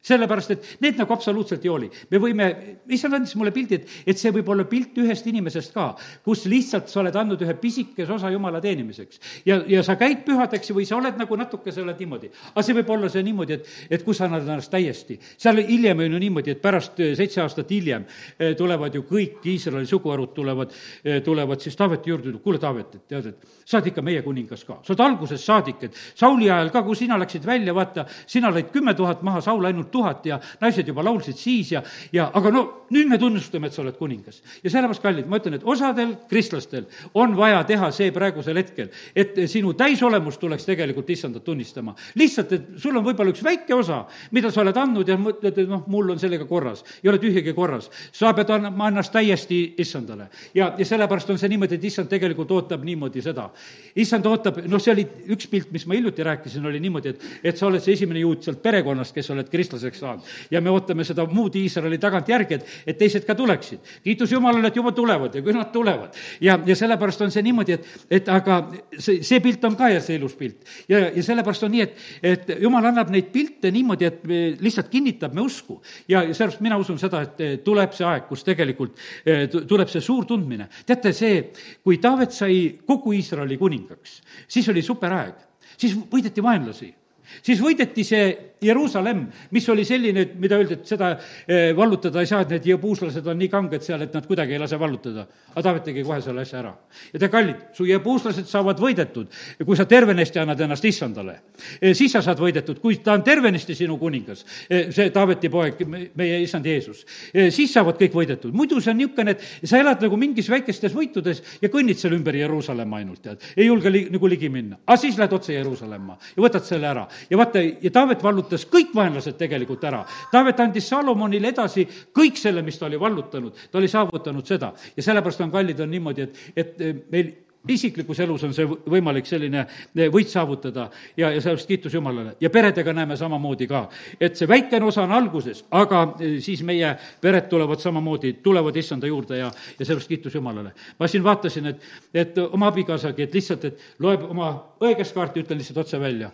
[0.07, 1.89] sellepärast, et need nagu absoluutselt ei hooli.
[2.11, 2.47] me võime,
[2.93, 5.89] issand andis mulle pildi, et, et see võib olla pilt ühest inimesest ka,
[6.25, 9.19] kus lihtsalt sa oled andnud ühe pisikese osa jumala teenimiseks.
[9.45, 12.31] ja, ja sa käid pühadeks või sa oled nagu natuke, sa oled niimoodi.
[12.53, 15.19] aga see võib olla see niimoodi, et, et kus sa annad ennast täiesti.
[15.37, 19.45] seal hiljem on ju niimoodi, et pärast eh, seitse aastat hiljem eh, tulevad ju kõik
[19.47, 23.91] Iisraeli suguharud tulevad, eh, tulevad siis Taaveti juurde, kuule, Taavet, et tead, et sa oled
[23.91, 24.79] ikka meie kuningas ka.
[24.83, 28.71] sa oled algusest saadik, et Sauli ajal ka, kui sina läksid välja, vaata, sina lõid
[28.73, 31.83] kümme tuhat maha, Saul ainult tuhat ja naised juba laulsid siis ja,
[32.13, 34.41] ja aga no nüüd me tunnustame, et sa oled kuningas.
[34.63, 36.85] ja sellepärast, kallid, ma ütlen, et osadel kristlastel
[37.17, 41.95] on vaja teha see praegusel hetkel, et sinu täisolemus tuleks tegelikult issandat tunnistama.
[42.15, 45.69] lihtsalt, et sul on võib-olla üks väike osa, mida sa oled andnud ja mõtled, et
[45.69, 47.89] noh, mul on sellega korras, ei ole tühjagi korras.
[48.11, 50.29] sa pead andma ennast täiesti issandale.
[50.53, 53.49] ja, ja sellepärast on see niimoodi, et issand tegelikult ootab niimoodi seda.
[53.95, 57.57] issand ootab, noh, see oli üks pilt, mis ma hiljuti rääkisin, oli niimoodi, et, et
[57.57, 59.51] sa oled see esimene juut sealt perekonnast, kes oled
[59.87, 60.23] kristlaseks saanud.
[60.51, 63.79] ja me ootame seda muud Iisraeli tagantjärgi, et, et teised ka tuleksid.
[64.03, 66.15] kiitus Jumalale, et juba tulevad ja küll nad tulevad.
[66.41, 68.59] ja, ja sellepärast on see niimoodi, et, et aga
[68.97, 70.65] see, see pilt on ka ja see ilus pilt.
[70.89, 74.27] ja, ja sellepärast on nii, et, et Jumal annab neid pilte niimoodi, et
[74.61, 75.81] lihtsalt kinnitab me usku.
[76.07, 80.03] ja, ja sellepärast mina usun seda, et tuleb see aeg, kus tegelikult eh, tuleb see
[80.03, 80.69] suur tundmine.
[80.85, 81.41] teate, see,
[81.83, 85.35] kui Taavet sai kogu Iisraeli kuningaks, siis oli superaeg,
[85.77, 86.93] siis võideti vaenlasi
[87.41, 88.27] siis võideti see
[88.61, 92.65] Jeruusalemm, mis oli selline, et mida öeldi, et seda eh, vallutada ei saa, et need
[92.71, 95.27] jebuuslased on nii kanged seal, et nad kuidagi ei lase vallutada.
[95.53, 96.73] aga Taavet tegi kohe selle asja ära.
[97.13, 99.27] ja te kallid, su jebuuslased saavad võidetud,
[99.65, 101.39] kui sa tervenisti annad ennast issandale.
[101.81, 105.85] Eh, siis sa saad võidetud, kui ta on tervenisti sinu kuningas, eh, see Taaveti poeg,
[105.87, 107.05] meie issand Jeesus.
[107.51, 111.43] siis saavad kõik võidetud, muidu see on niisugune, et sa elad nagu mingis väikestes võitudes
[111.61, 113.43] ja kõnnid seal ümber Jeruusalemma ainult, tead.
[113.55, 114.77] ei julge li, nagu ligi minna.
[114.85, 118.93] aga siis lähed otse Jeruusalemma ja võtad selle ära ja vaata, ja Taavet vallutas kõik
[118.95, 120.03] vaenlased tegelikult ära.
[120.31, 124.73] Taavet andis Salomonile edasi kõik selle, mis ta oli vallutanud, ta oli saavutanud seda.
[124.95, 127.33] ja sellepärast on kallid, on niimoodi, et, et eh, meil
[127.67, 132.35] isiklikus elus on see võimalik selline eh, võit saavutada ja, ja sellest kiitus Jumalale.
[132.39, 136.95] ja peredega näeme samamoodi ka, et see väikene osa on alguses, aga eh, siis meie
[137.21, 140.71] pered tulevad samamoodi, tulevad issanda juurde ja, ja sellest kiitus Jumalale.
[140.99, 141.83] ma siin vaatasin, et,
[142.13, 146.31] et oma abikaasagi, et lihtsalt, et loeb oma õigeskaarti, ütlen lihtsalt otse välja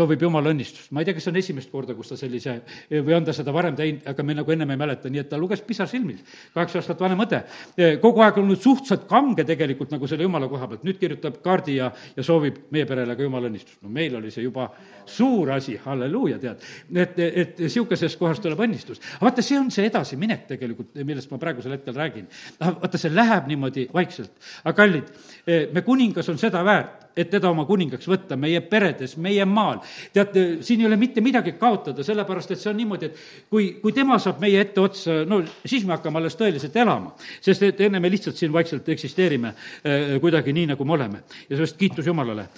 [0.00, 0.90] soovib Jumala õnnistust.
[0.94, 2.56] ma ei tea, kas see on esimest korda, kus ta sellise
[2.90, 5.38] või on ta seda varem teinud, aga me nagu ennem ei mäleta, nii et ta
[5.40, 6.20] luges pisarsilmil.
[6.54, 7.42] kaheksa aastat vanem õde,
[8.02, 11.90] kogu aeg olnud suhteliselt kange tegelikult nagu selle Jumala koha pealt, nüüd kirjutab kaardi ja,
[12.16, 13.80] ja soovib meie perele ka Jumala õnnistust.
[13.82, 14.70] no meil oli see juba
[15.10, 16.64] suur asi, halleluuja, tead.
[16.94, 19.02] et, et niisugusest kohast tuleb õnnistus.
[19.20, 22.28] vaata, see on see edasiminek tegelikult, millest ma praegusel hetkel räägin.
[22.60, 24.32] vaata, see läheb niimoodi vaikselt.
[24.64, 25.14] aga kallid,
[25.74, 29.80] me kuningas on seda väärt, et teda oma kuningaks võtta meie peredes, meie maal.
[30.12, 33.94] Teate, siin ei ole mitte midagi kaotada, sellepärast et see on niimoodi, et kui, kui
[33.96, 37.14] tema saab meie ette otsa, no siis me hakkame alles tõeliselt elama.
[37.40, 41.24] sest et enne me lihtsalt siin vaikselt eksisteerime äh, kuidagi nii, nagu me oleme.
[41.48, 42.48] ja sellest kiitus Jumalale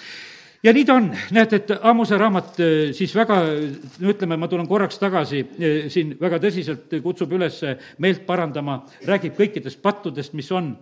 [0.63, 3.41] ja nii ta on, näed, et Ammuse raamat äh, siis väga,
[3.99, 7.61] no ütleme, ma tulen korraks tagasi, äh, siin väga tõsiselt kutsub üles
[7.99, 10.75] meelt parandama, räägib kõikidest pattudest, mis on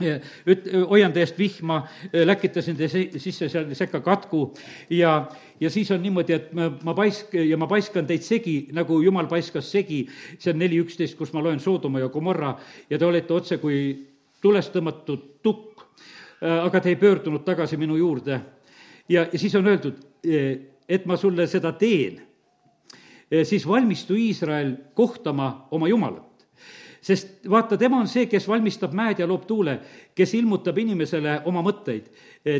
[0.00, 1.80] üt-, hoian teie eest vihma,
[2.12, 4.50] läkitasin teie sisse seal sekka katku
[4.94, 5.28] ja,
[5.60, 9.28] ja siis on niimoodi, et ma, ma paisk- ja ma paiskan teid segi, nagu jumal
[9.30, 10.02] paiskas segi,
[10.38, 12.54] see on neli üksteist, kus ma loen Soodoma ja Gomorra
[12.90, 13.82] ja te olete otse kui
[14.40, 15.84] tulest tõmmatud tukk,
[16.40, 18.40] aga te ei pöördunud tagasi minu juurde.
[19.08, 20.00] ja, ja siis on öeldud,
[20.88, 22.22] et ma sulle seda teen,
[23.44, 26.29] siis valmistu Iisrael kohtama oma Jumalat
[27.02, 29.76] sest vaata, tema on see, kes valmistab mäed ja loob tuule,
[30.16, 32.10] kes ilmutab inimesele oma mõtteid.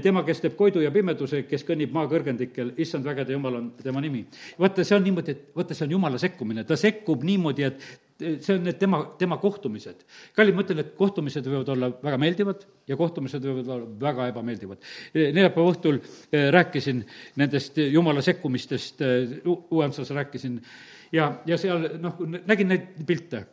[0.03, 4.01] tema, kes teeb koidu ja pimeduse, kes kõnnib maa kõrgendikel, issand vägede jumal on tema
[4.01, 4.27] nimi.
[4.59, 7.83] vaata, see on niimoodi, et vaata, see on jumala sekkumine, ta sekkub niimoodi, et
[8.21, 10.05] see on need tema, tema kohtumised.
[10.37, 14.91] kallid, ma ütlen, et kohtumised võivad olla väga meeldivad ja kohtumised võivad olla väga ebameeldivad.
[15.15, 17.05] neljapäeva õhtul eh, rääkisin
[17.37, 19.39] nendest jumala sekkumistest, eh,
[19.71, 20.61] Uuensas rääkisin
[21.13, 23.45] ja, ja seal noh, nägin neid pilte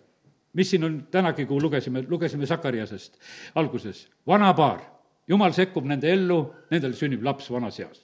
[0.54, 3.20] mis siin on tänagi, kui lugesime, lugesime Sakariasest
[3.56, 4.82] alguses, vana paar,
[5.28, 6.40] jumal sekkub nende ellu,
[6.72, 8.04] nendel sünnib laps vanas eas.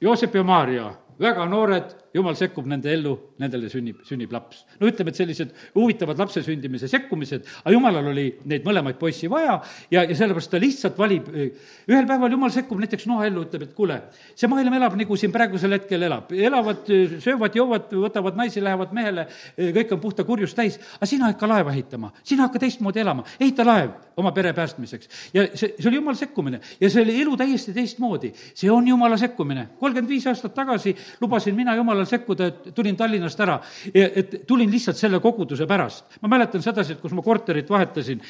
[0.00, 4.62] Joosep ja Maarja, väga noored, jumal sekkub nende ellu, nendele sünnib, sünnib laps.
[4.80, 9.58] no ütleme, et sellised huvitavad lapse sündimise sekkumised, aga jumalal oli neid mõlemaid poissi vaja
[9.90, 13.74] ja, ja sellepärast ta lihtsalt valib, ühel päeval jumal sekkub näiteks Noa ellu, ütleb, et
[13.76, 13.98] kuule,
[14.36, 16.86] see maailm elab nagu siin praegusel hetkel elab, elavad,
[17.24, 19.26] söövad, joovad, võtavad naisi, lähevad mehele,
[19.58, 23.66] kõik on puhta kurjust täis, aga sina hakka laeva ehitama, sina hakka teistmoodi elama, ehita
[23.66, 25.08] laev oma pere päästmiseks.
[25.34, 28.32] ja see, see oli jumala sekkumine ja see oli elu täiesti teistmoodi.
[28.54, 29.68] see on jumala sekkumine.
[29.80, 33.58] kolmkümmend viis aastat tagasi lubasin mina jumalal sekkuda, et tulin Tallinnast ära,
[33.94, 36.18] et tulin lihtsalt selle koguduse pärast.
[36.22, 38.20] ma mäletan sedasi, et kus ma korterit vahetasin,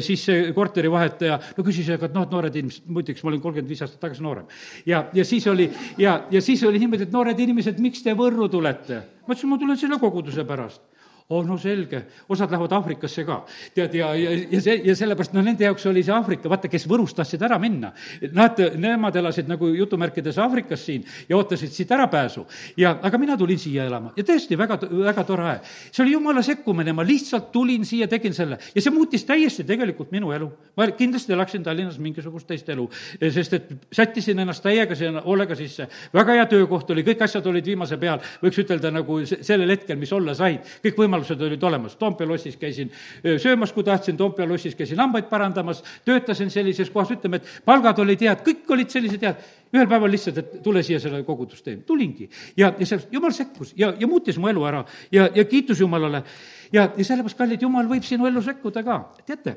[0.00, 3.40] siis see korteri vahetaja no küsis, aga et noh, et noored inimesed, muideks ma olin
[3.40, 4.46] kolmkümmend viis aastat tagasi noorem.
[4.86, 8.48] ja, ja siis oli, ja, ja siis oli niimoodi, et noored inimesed, miks te Võrru
[8.48, 9.02] tulete?
[9.26, 10.91] ma ütlesin, ma tulen selle koguduse pärast
[11.32, 13.42] oh no selge, osad lähevad Aafrikasse ka.
[13.74, 16.84] tead, ja, ja, ja see, ja sellepärast noh, nende jaoks oli see Aafrika, vaata, kes
[16.90, 17.92] Võrust tahtsid ära minna.
[18.36, 22.46] Nad, nemad elasid nagu jutumärkides Aafrikas siin ja ootasid siit ärapääsu.
[22.76, 25.70] ja, aga mina tulin siia elama ja tõesti väga, väga tore aeg.
[25.90, 30.12] see oli jumala sekkumine, ma lihtsalt tulin siia, tegin selle ja see muutis täiesti tegelikult
[30.12, 30.50] minu elu.
[30.76, 32.88] ma kindlasti elaksin Tallinnas mingisugust teist elu,
[33.30, 35.88] sest et sättisin ennast täiega sinna hoolega sisse.
[36.14, 40.12] väga hea töökoht oli, kõik asjad olid viimase peal, võiks ütelda nagu sellel hetkel, mis
[40.12, 42.90] olla said, kõik võimalused võimalused olid olemas, Toompea lossis käisin
[43.38, 48.20] söömas, kui tahtsin, Toompea lossis käisin hambaid parandamas, töötasin sellises kohas, ütleme, et palgad olid
[48.20, 49.36] head, kõik olid sellised head.
[49.72, 52.28] ühel päeval lihtsalt, et tule siia selle kogudust teeme, tulingi.
[52.56, 56.24] ja, ja sellest, jumal sekkus ja, ja muutis mu elu ära ja, ja kiitus Jumalale.
[56.72, 59.56] ja, ja sellepärast, kallid, Jumal võib sinu ellu sekkuda ka, teate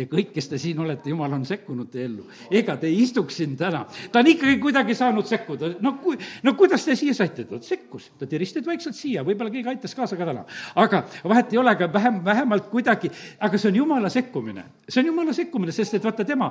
[0.00, 2.22] Te kõik, kes te siin olete, jumal on sekkunud teie ellu.
[2.56, 3.82] ega te ei istuks siin täna.
[4.12, 5.74] ta on ikkagi kuidagi saanud sekkuda.
[5.84, 7.44] no kui, no kuidas te siia saite?
[7.44, 10.46] ta sekkus, ta tiris teid vaikselt siia, võib-olla keegi aitas kaasa ka täna.
[10.80, 13.10] aga vahet ei ole, aga vähem, vähemalt kuidagi,
[13.44, 14.64] aga see on jumala sekkumine.
[14.88, 16.48] see on jumala sekkumine, sest et vaata, tema,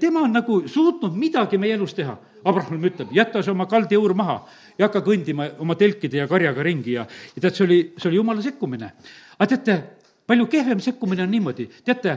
[0.00, 2.16] tema on nagu suutnud midagi meie elus teha.
[2.44, 4.40] Abraham ütleb, jäta see oma kaldjõur maha
[4.78, 7.06] ja hakka kõndima oma telkide ja karjaga ringi ja,
[7.36, 8.90] ja tead, see oli, see oli jumala sekkumine.
[9.38, 9.78] aga teate,
[10.26, 12.16] palju kehvem sekkumine on niimoodi, teate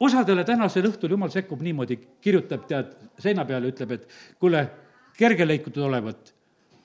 [0.00, 4.08] osadele tänasel õhtul jumal sekkub niimoodi, kirjutab tead seina peale, ütleb, et
[4.40, 4.64] kuule,
[5.18, 6.32] kergeleikutud olevat,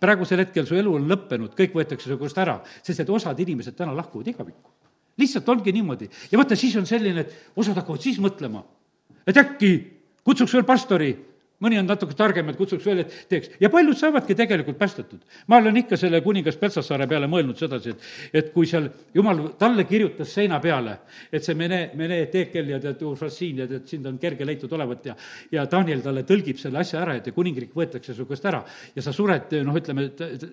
[0.01, 3.77] praegusel hetkel su elu on lõppenud, kõik võetakse su käest ära, sest et osad inimesed
[3.77, 4.71] täna lahkuvad igavikku.
[5.17, 6.07] lihtsalt ongi niimoodi.
[6.31, 8.63] Ja vaata, siis on selline, et osad hakkavad siis mõtlema,
[9.27, 9.69] et äkki
[10.25, 11.11] kutsuks veel pastori
[11.63, 13.55] mõni on natuke targem, et kutsuks veel, et teeks.
[13.61, 15.19] ja paljud saavadki tegelikult päästetud.
[15.47, 19.87] ma olen ikka selle kuningas Petsassaare peale mõelnud sedasi, et, et kui seal jumal talle
[19.89, 20.97] kirjutas seina peale,
[21.31, 25.11] et see mene, mene teekel ja tead, Urfasiin ja tead, sind on kerge leitud olevat
[25.11, 25.17] ja,
[25.51, 28.63] ja Daniel talle tõlgib selle asja ära, et kuningriik võetakse su käest ära
[28.95, 30.09] ja sa sured, noh, ütleme,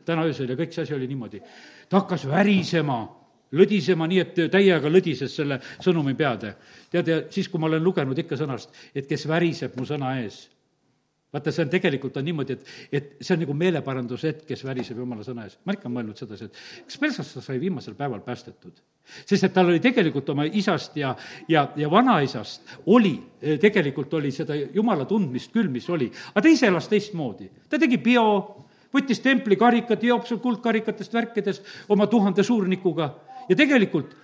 [0.07, 1.43] täna öösel ja kõik see asi oli niimoodi.
[1.89, 3.03] ta hakkas värisema
[3.57, 6.55] lõdisema nii, et täiega lõdises selle sõnumi peade.
[6.91, 10.49] tead, ja siis, kui ma olen lugenud ikka sõnast, et kes väriseb mu sõna ees
[11.33, 14.99] vaata, see on tegelikult on niimoodi, et, et see on nagu meeleparanduse hetk, kes väriseb
[14.99, 15.59] jumala sõna ees.
[15.65, 18.81] ma ikka olen mõelnud sedasi, et kas Belsassa sai viimasel päeval päästetud?
[19.27, 21.15] sest et tal oli tegelikult oma isast ja,
[21.49, 23.17] ja, ja vanaisast oli,
[23.63, 26.11] tegelikult oli seda jumala tundmist küll, mis oli.
[26.33, 27.51] aga ta ise elas teistmoodi.
[27.69, 28.27] ta tegi bio,
[28.95, 33.15] võttis templikarikad, jooksul kuldkarikatest, värkidest oma tuhande suurnikuga
[33.49, 34.15] ja tegelikult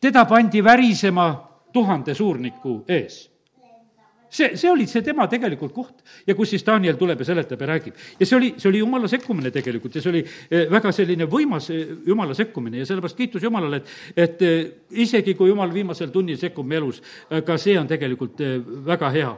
[0.00, 1.32] teda pandi värisema
[1.72, 3.26] tuhande suurniku ees
[4.30, 7.70] see, see oli see tema tegelikult koht ja kus siis Daniel tuleb ja seletab ja
[7.72, 7.94] räägib.
[8.20, 11.70] ja see oli, see oli jumala sekkumine tegelikult ja see oli eh, väga selline võimas
[11.74, 14.58] eh, jumala sekkumine ja sellepärast kiitus Jumalale, et, et eh,
[14.90, 17.00] isegi kui Jumal viimasel tunnil sekkub meie elus,
[17.44, 18.40] ka see on tegelikult
[18.86, 19.30] väga hea.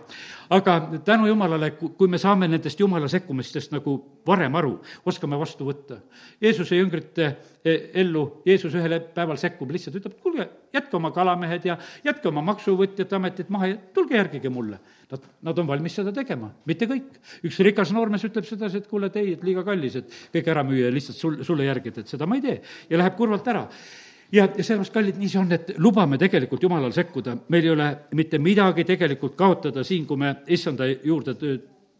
[0.50, 3.94] Aga tänu Jumalale, kui me saame nendest Jumala sekkumistest nagu
[4.26, 4.72] varem aru,
[5.06, 6.00] oskame vastu võtta.
[6.42, 7.28] Jeesuse jüngrite
[7.62, 12.42] e, ellu Jeesus ühel päeval sekkub, lihtsalt ütleb, kuulge, jätke oma kalamehed ja jätke oma
[12.50, 14.80] maksuvõtjate ametid maha ja tulge järgige mulle.
[15.10, 17.14] Nad, nad on valmis seda tegema, mitte kõik.
[17.46, 20.66] üks rikas noormees ütleb sedasi, et kuule, et ei, et liiga kallis, et kõik ära
[20.66, 22.60] müüa ja lihtsalt sul, sulle järgida, et seda ma ei tee.
[22.90, 23.68] ja läheb kurvalt ära
[24.32, 27.88] ja, ja sellepärast, kallid, nii see on, et lubame tegelikult Jumalal sekkuda, meil ei ole
[28.18, 31.36] mitte midagi tegelikult kaotada siin, kui me issanda juurde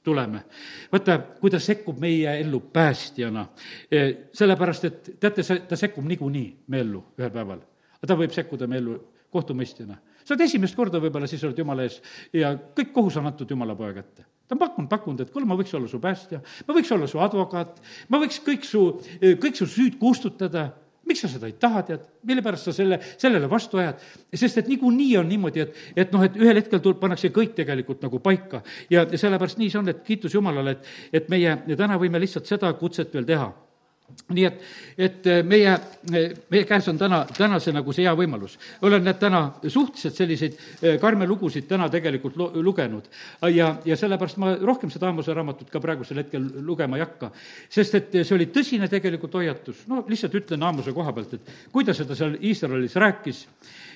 [0.03, 0.45] tuleme.
[0.93, 3.47] vaata, kui ta sekkub meie ellu päästjana,
[3.91, 7.61] e, sellepärast et teate, see, ta sekkub niikuinii meie ellu ühel päeval.
[7.99, 8.99] aga ta võib sekkuda meie ellu
[9.31, 9.99] kohtumõistjana.
[10.25, 12.01] sa oled esimest korda võib-olla, siis oled Jumala ees
[12.33, 15.55] ja kõik kohus on antud Jumala poja kätte ta on pakkunud, pakkunud, et kuule, ma
[15.55, 17.77] võiks olla su päästja, ma võiks olla su advokaat,
[18.11, 18.81] ma võiks kõik su,
[19.23, 20.73] kõik su süüd kustutada
[21.11, 24.03] miks sa seda ei taha, tead, mille pärast sa selle, sellele vastu ajad?
[24.35, 28.05] sest et niikuinii on niimoodi, et, et noh, et ühel hetkel tuleb, pannakse kõik tegelikult
[28.07, 28.63] nagu paika.
[28.93, 32.73] ja, sellepärast nii see on, et kiitus Jumalale, et, et meie täna võime lihtsalt seda
[32.79, 33.51] kutset veel teha
[34.35, 34.61] nii et,
[34.99, 38.57] et äh, meie, äh, meie käes on täna, täna see nagu see hea võimalus.
[38.87, 43.09] olen need täna suhteliselt selliseid äh, karme lugusid täna tegelikult lo-, lugenud.
[43.55, 47.33] ja, ja sellepärast ma rohkem seda Aamose raamatut ka praegusel hetkel lugema ei hakka.
[47.69, 51.85] sest et see oli tõsine tegelikult hoiatus, no lihtsalt ütlen Aamose koha pealt, et kui
[51.85, 53.45] ta seda seal Iisraelis rääkis,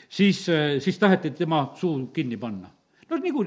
[0.09, 0.45] siis,
[0.81, 2.71] siis taheti tema suu kinni panna.
[3.11, 3.47] no nagu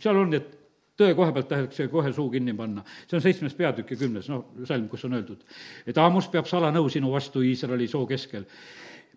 [0.00, 0.63] seal on, et
[0.96, 2.84] tõe koha pealt tahetakse kohe suu kinni panna.
[3.08, 5.44] see on seitsmes peatükk ja kümnes, noh, salm, kus on öeldud,
[5.86, 8.44] et Aamus peab salanõu sinu vastu Iisraeli soo keskel.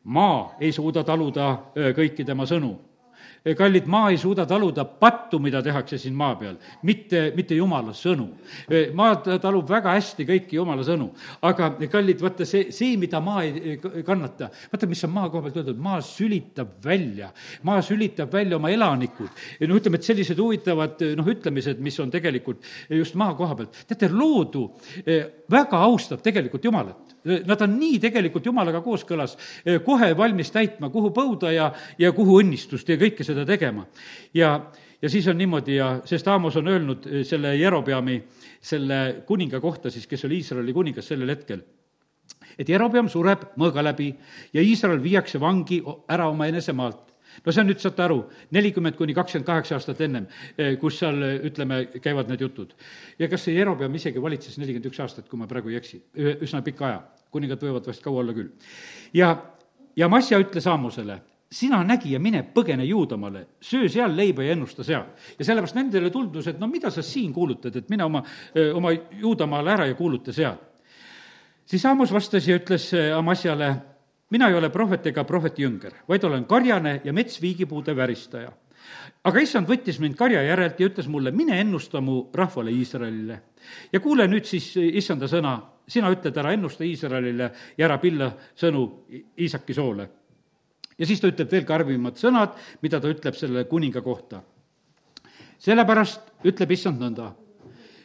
[0.04, 2.76] maa ei suuda taluda kõiki tema sõnu
[3.56, 8.28] kallid, maa ei suuda taluda pattu, mida tehakse siin maa peal, mitte, mitte jumala sõnu.
[8.98, 11.10] maa talub väga hästi kõiki jumala sõnu,
[11.48, 15.62] aga kallid, vaata see, see, mida maa ei kannata, vaata, mis on maa koha pealt
[15.62, 17.32] öeldud, maa sülitab välja,
[17.68, 19.30] maa sülitab välja oma elanikud.
[19.68, 23.84] no ütleme, et sellised huvitavad noh, ütlemised, mis on tegelikult just maa koha pealt.
[23.88, 24.68] teate, loodu
[25.06, 27.17] eh, väga austab tegelikult Jumalat
[27.48, 32.40] Nad on nii tegelikult Jumalaga kooskõlas, eh, kohe valmis täitma, kuhu põuda ja, ja kuhu
[32.42, 33.86] õnnistust ja kõike seda tegema.
[34.34, 34.60] ja,
[35.02, 38.22] ja siis on niimoodi ja, sest Aamos on öelnud eh, selle Jerobeami,
[38.62, 41.64] selle kuninga kohta siis, kes oli Iisraeli kuningas sellel hetkel
[42.58, 44.10] et Jerobeam sureb mõõga läbi
[44.54, 47.08] ja Iisrael viiakse vangi ära oma enesemaalt
[47.46, 48.22] no see on nüüd, saate aru,
[48.56, 52.74] nelikümmend kuni kakskümmend kaheksa aastat ennem, eh, kus seal, ütleme, käivad need jutud.
[53.20, 56.02] ja kas see Jerobeam isegi valitses nelikümmend üks aastat, kui ma praegu ei eksi,
[56.42, 57.02] üsna pika aja,
[57.32, 58.52] kuningad võivad vast kaua olla küll.
[59.14, 59.36] ja,
[59.96, 61.22] ja Masja ütles Aamusele,
[61.52, 65.06] sina nägija, mine põgene Juudamaale, söö seal leiba ja ennusta seal.
[65.40, 68.24] ja sellepärast nendele tundus, et no mida sa siin kuulutad, et mine oma,
[68.74, 70.58] oma Juudamaale ära ja kuuluta seal.
[71.66, 73.76] siis Aamus vastas ja ütles Amasjale,
[74.30, 78.52] mina ei ole prohvet ega prohveti jünger, vaid olen karjane ja metsviigipuude väristaja.
[79.24, 83.42] aga issand võttis mind karja järelt ja ütles mulle, mine ennusta mu rahvale Iisraelile.
[83.94, 88.84] ja kuule nüüd siis issanda sõna, sina ütled, ära ennusta Iisraelile ja ära pilla sõnu
[89.40, 90.10] Iisaki soole.
[90.98, 94.42] ja siis ta ütleb veel karmimad sõnad, mida ta ütleb selle kuninga kohta.
[95.60, 97.32] sellepärast ütleb issand nõnda,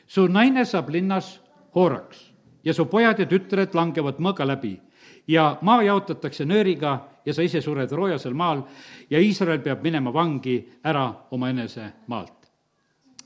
[0.07, 1.41] su naine saab linnas
[1.75, 2.33] hooraks
[2.65, 4.81] ja su pojad ja tütred langevad mõõga läbi
[5.29, 8.63] ja maa jaotatakse nööriga ja sa ise sured roojasel maal
[9.11, 12.49] ja Iisrael peab minema vangi ära omaenese maalt.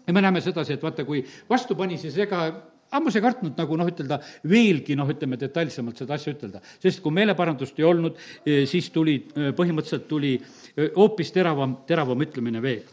[0.07, 2.53] ja me näeme sedasi, et vaata, kui vastu pani, siis ega
[2.95, 4.19] ammus ei kartnud nagu noh, ütelda
[4.49, 9.19] veelgi noh, ütleme detailsemalt seda asja ütelda, sest kui meeleparandust ei olnud, e, siis tuli,
[9.35, 12.85] e, põhimõtteliselt tuli e, hoopis teravam, teravam ütlemine veel.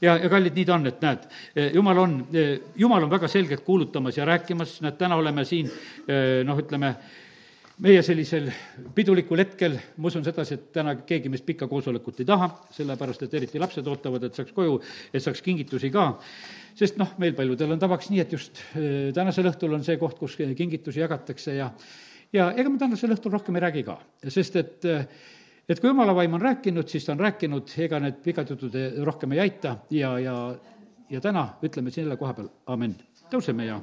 [0.00, 1.26] ja, ja kallid, nii ta on, et näed,
[1.76, 2.14] jumal on,
[2.78, 5.70] jumal on väga selgelt kuulutamas ja rääkimas, näed, täna oleme siin
[6.46, 6.96] noh, ütleme,
[7.82, 8.48] meie sellisel
[8.94, 13.38] pidulikul hetkel, ma usun sedasi, et täna keegi meist pikka koosolekut ei taha, sellepärast et
[13.38, 14.76] eriti lapsed ootavad, et saaks koju,
[15.12, 16.08] et saaks kingitusi ka,
[16.78, 20.18] sest noh, meil paljudel on tavaks nii, et just äh, tänasel õhtul on see koht,
[20.20, 21.70] kus kingitusi jagatakse ja
[22.32, 23.98] ja ega ma tänasel õhtul rohkem ei räägi ka,
[24.28, 25.06] sest et äh,
[25.68, 28.74] et kui jumala vaim on rääkinud, siis ta on rääkinud, ega need pikad jutud
[29.06, 30.36] rohkem ei aita ja, ja
[31.12, 32.96] ja täna ütleme selle koha peal amin.
[33.30, 33.80] tõuseme ja,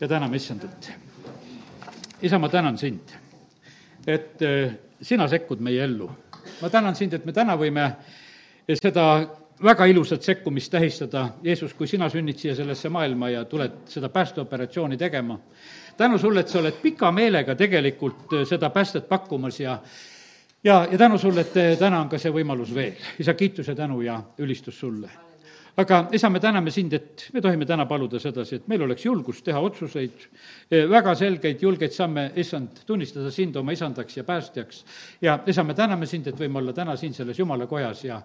[0.00, 0.90] ja täname issandat
[2.22, 3.12] isa, ma tänan sind,
[4.06, 4.42] et
[5.00, 6.10] sina sekkud meie ellu.
[6.62, 7.90] ma tänan sind, et me täna võime
[8.68, 9.04] seda
[9.62, 14.96] väga ilusat sekkumist tähistada, Jeesus, kui sina sünnid siia sellesse maailma ja tuled seda päästeoperatsiooni
[14.96, 15.38] tegema.
[15.96, 19.78] tänu sulle, et sa oled pika meelega tegelikult äh, seda päästet pakkumas ja
[20.64, 22.94] ja, ja tänu sulle, et äh, täna on ka see võimalus veel.
[23.18, 25.10] isa, kiitus ja tänu ja ülistus sulle
[25.78, 29.44] aga isa, me täname sind, et me tohime täna paluda sedasi, et meil oleks julgust
[29.46, 30.24] teha otsuseid,
[30.70, 34.84] eh, väga selgeid, julgeid samme, issand, tunnistada sind oma isandaks ja päästjaks.
[35.22, 38.22] ja isa, me täname sind, et võime olla täna siin selles jumala kojas ja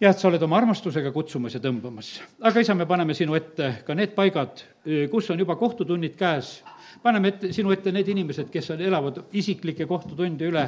[0.00, 2.12] ja et sa oled oma armastusega kutsumas ja tõmbamas.
[2.40, 4.62] aga isa, me paneme sinu ette ka need paigad,
[5.10, 6.58] kus on juba kohtutunnid käes
[7.02, 10.64] paneme ette, sinu ette need inimesed, kes on, elavad isiklikke kohtutunde üle,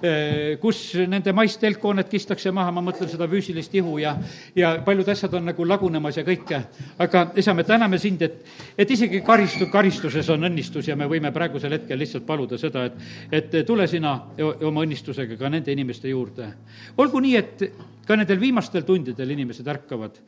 [0.00, 0.80] eh, kus
[1.10, 4.14] nende maist telkhooned kistakse maha, ma mõtlen seda füüsilist ihu ja,
[4.56, 6.62] ja paljud asjad on nagu lagunemas ja kõike.
[6.98, 8.40] aga isa, me täname sind, et,
[8.78, 12.98] et isegi karistu-, karistuses on õnnistus ja me võime praegusel hetkel lihtsalt paluda seda, et,
[13.30, 16.52] et tule sina oma õnnistusega ka nende inimeste juurde.
[16.96, 17.70] olgu nii, et
[18.06, 20.20] ka nendel viimastel tundidel inimesed ärkavad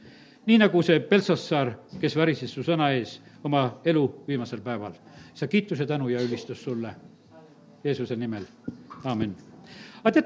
[0.49, 4.95] nii nagu see Belsassar, kes värises su sõna ees oma elu viimasel päeval.
[5.39, 6.95] Sa kiituse, tänu ja ülistus sulle
[7.85, 8.45] Jeesuse nimel,
[9.05, 9.37] aamen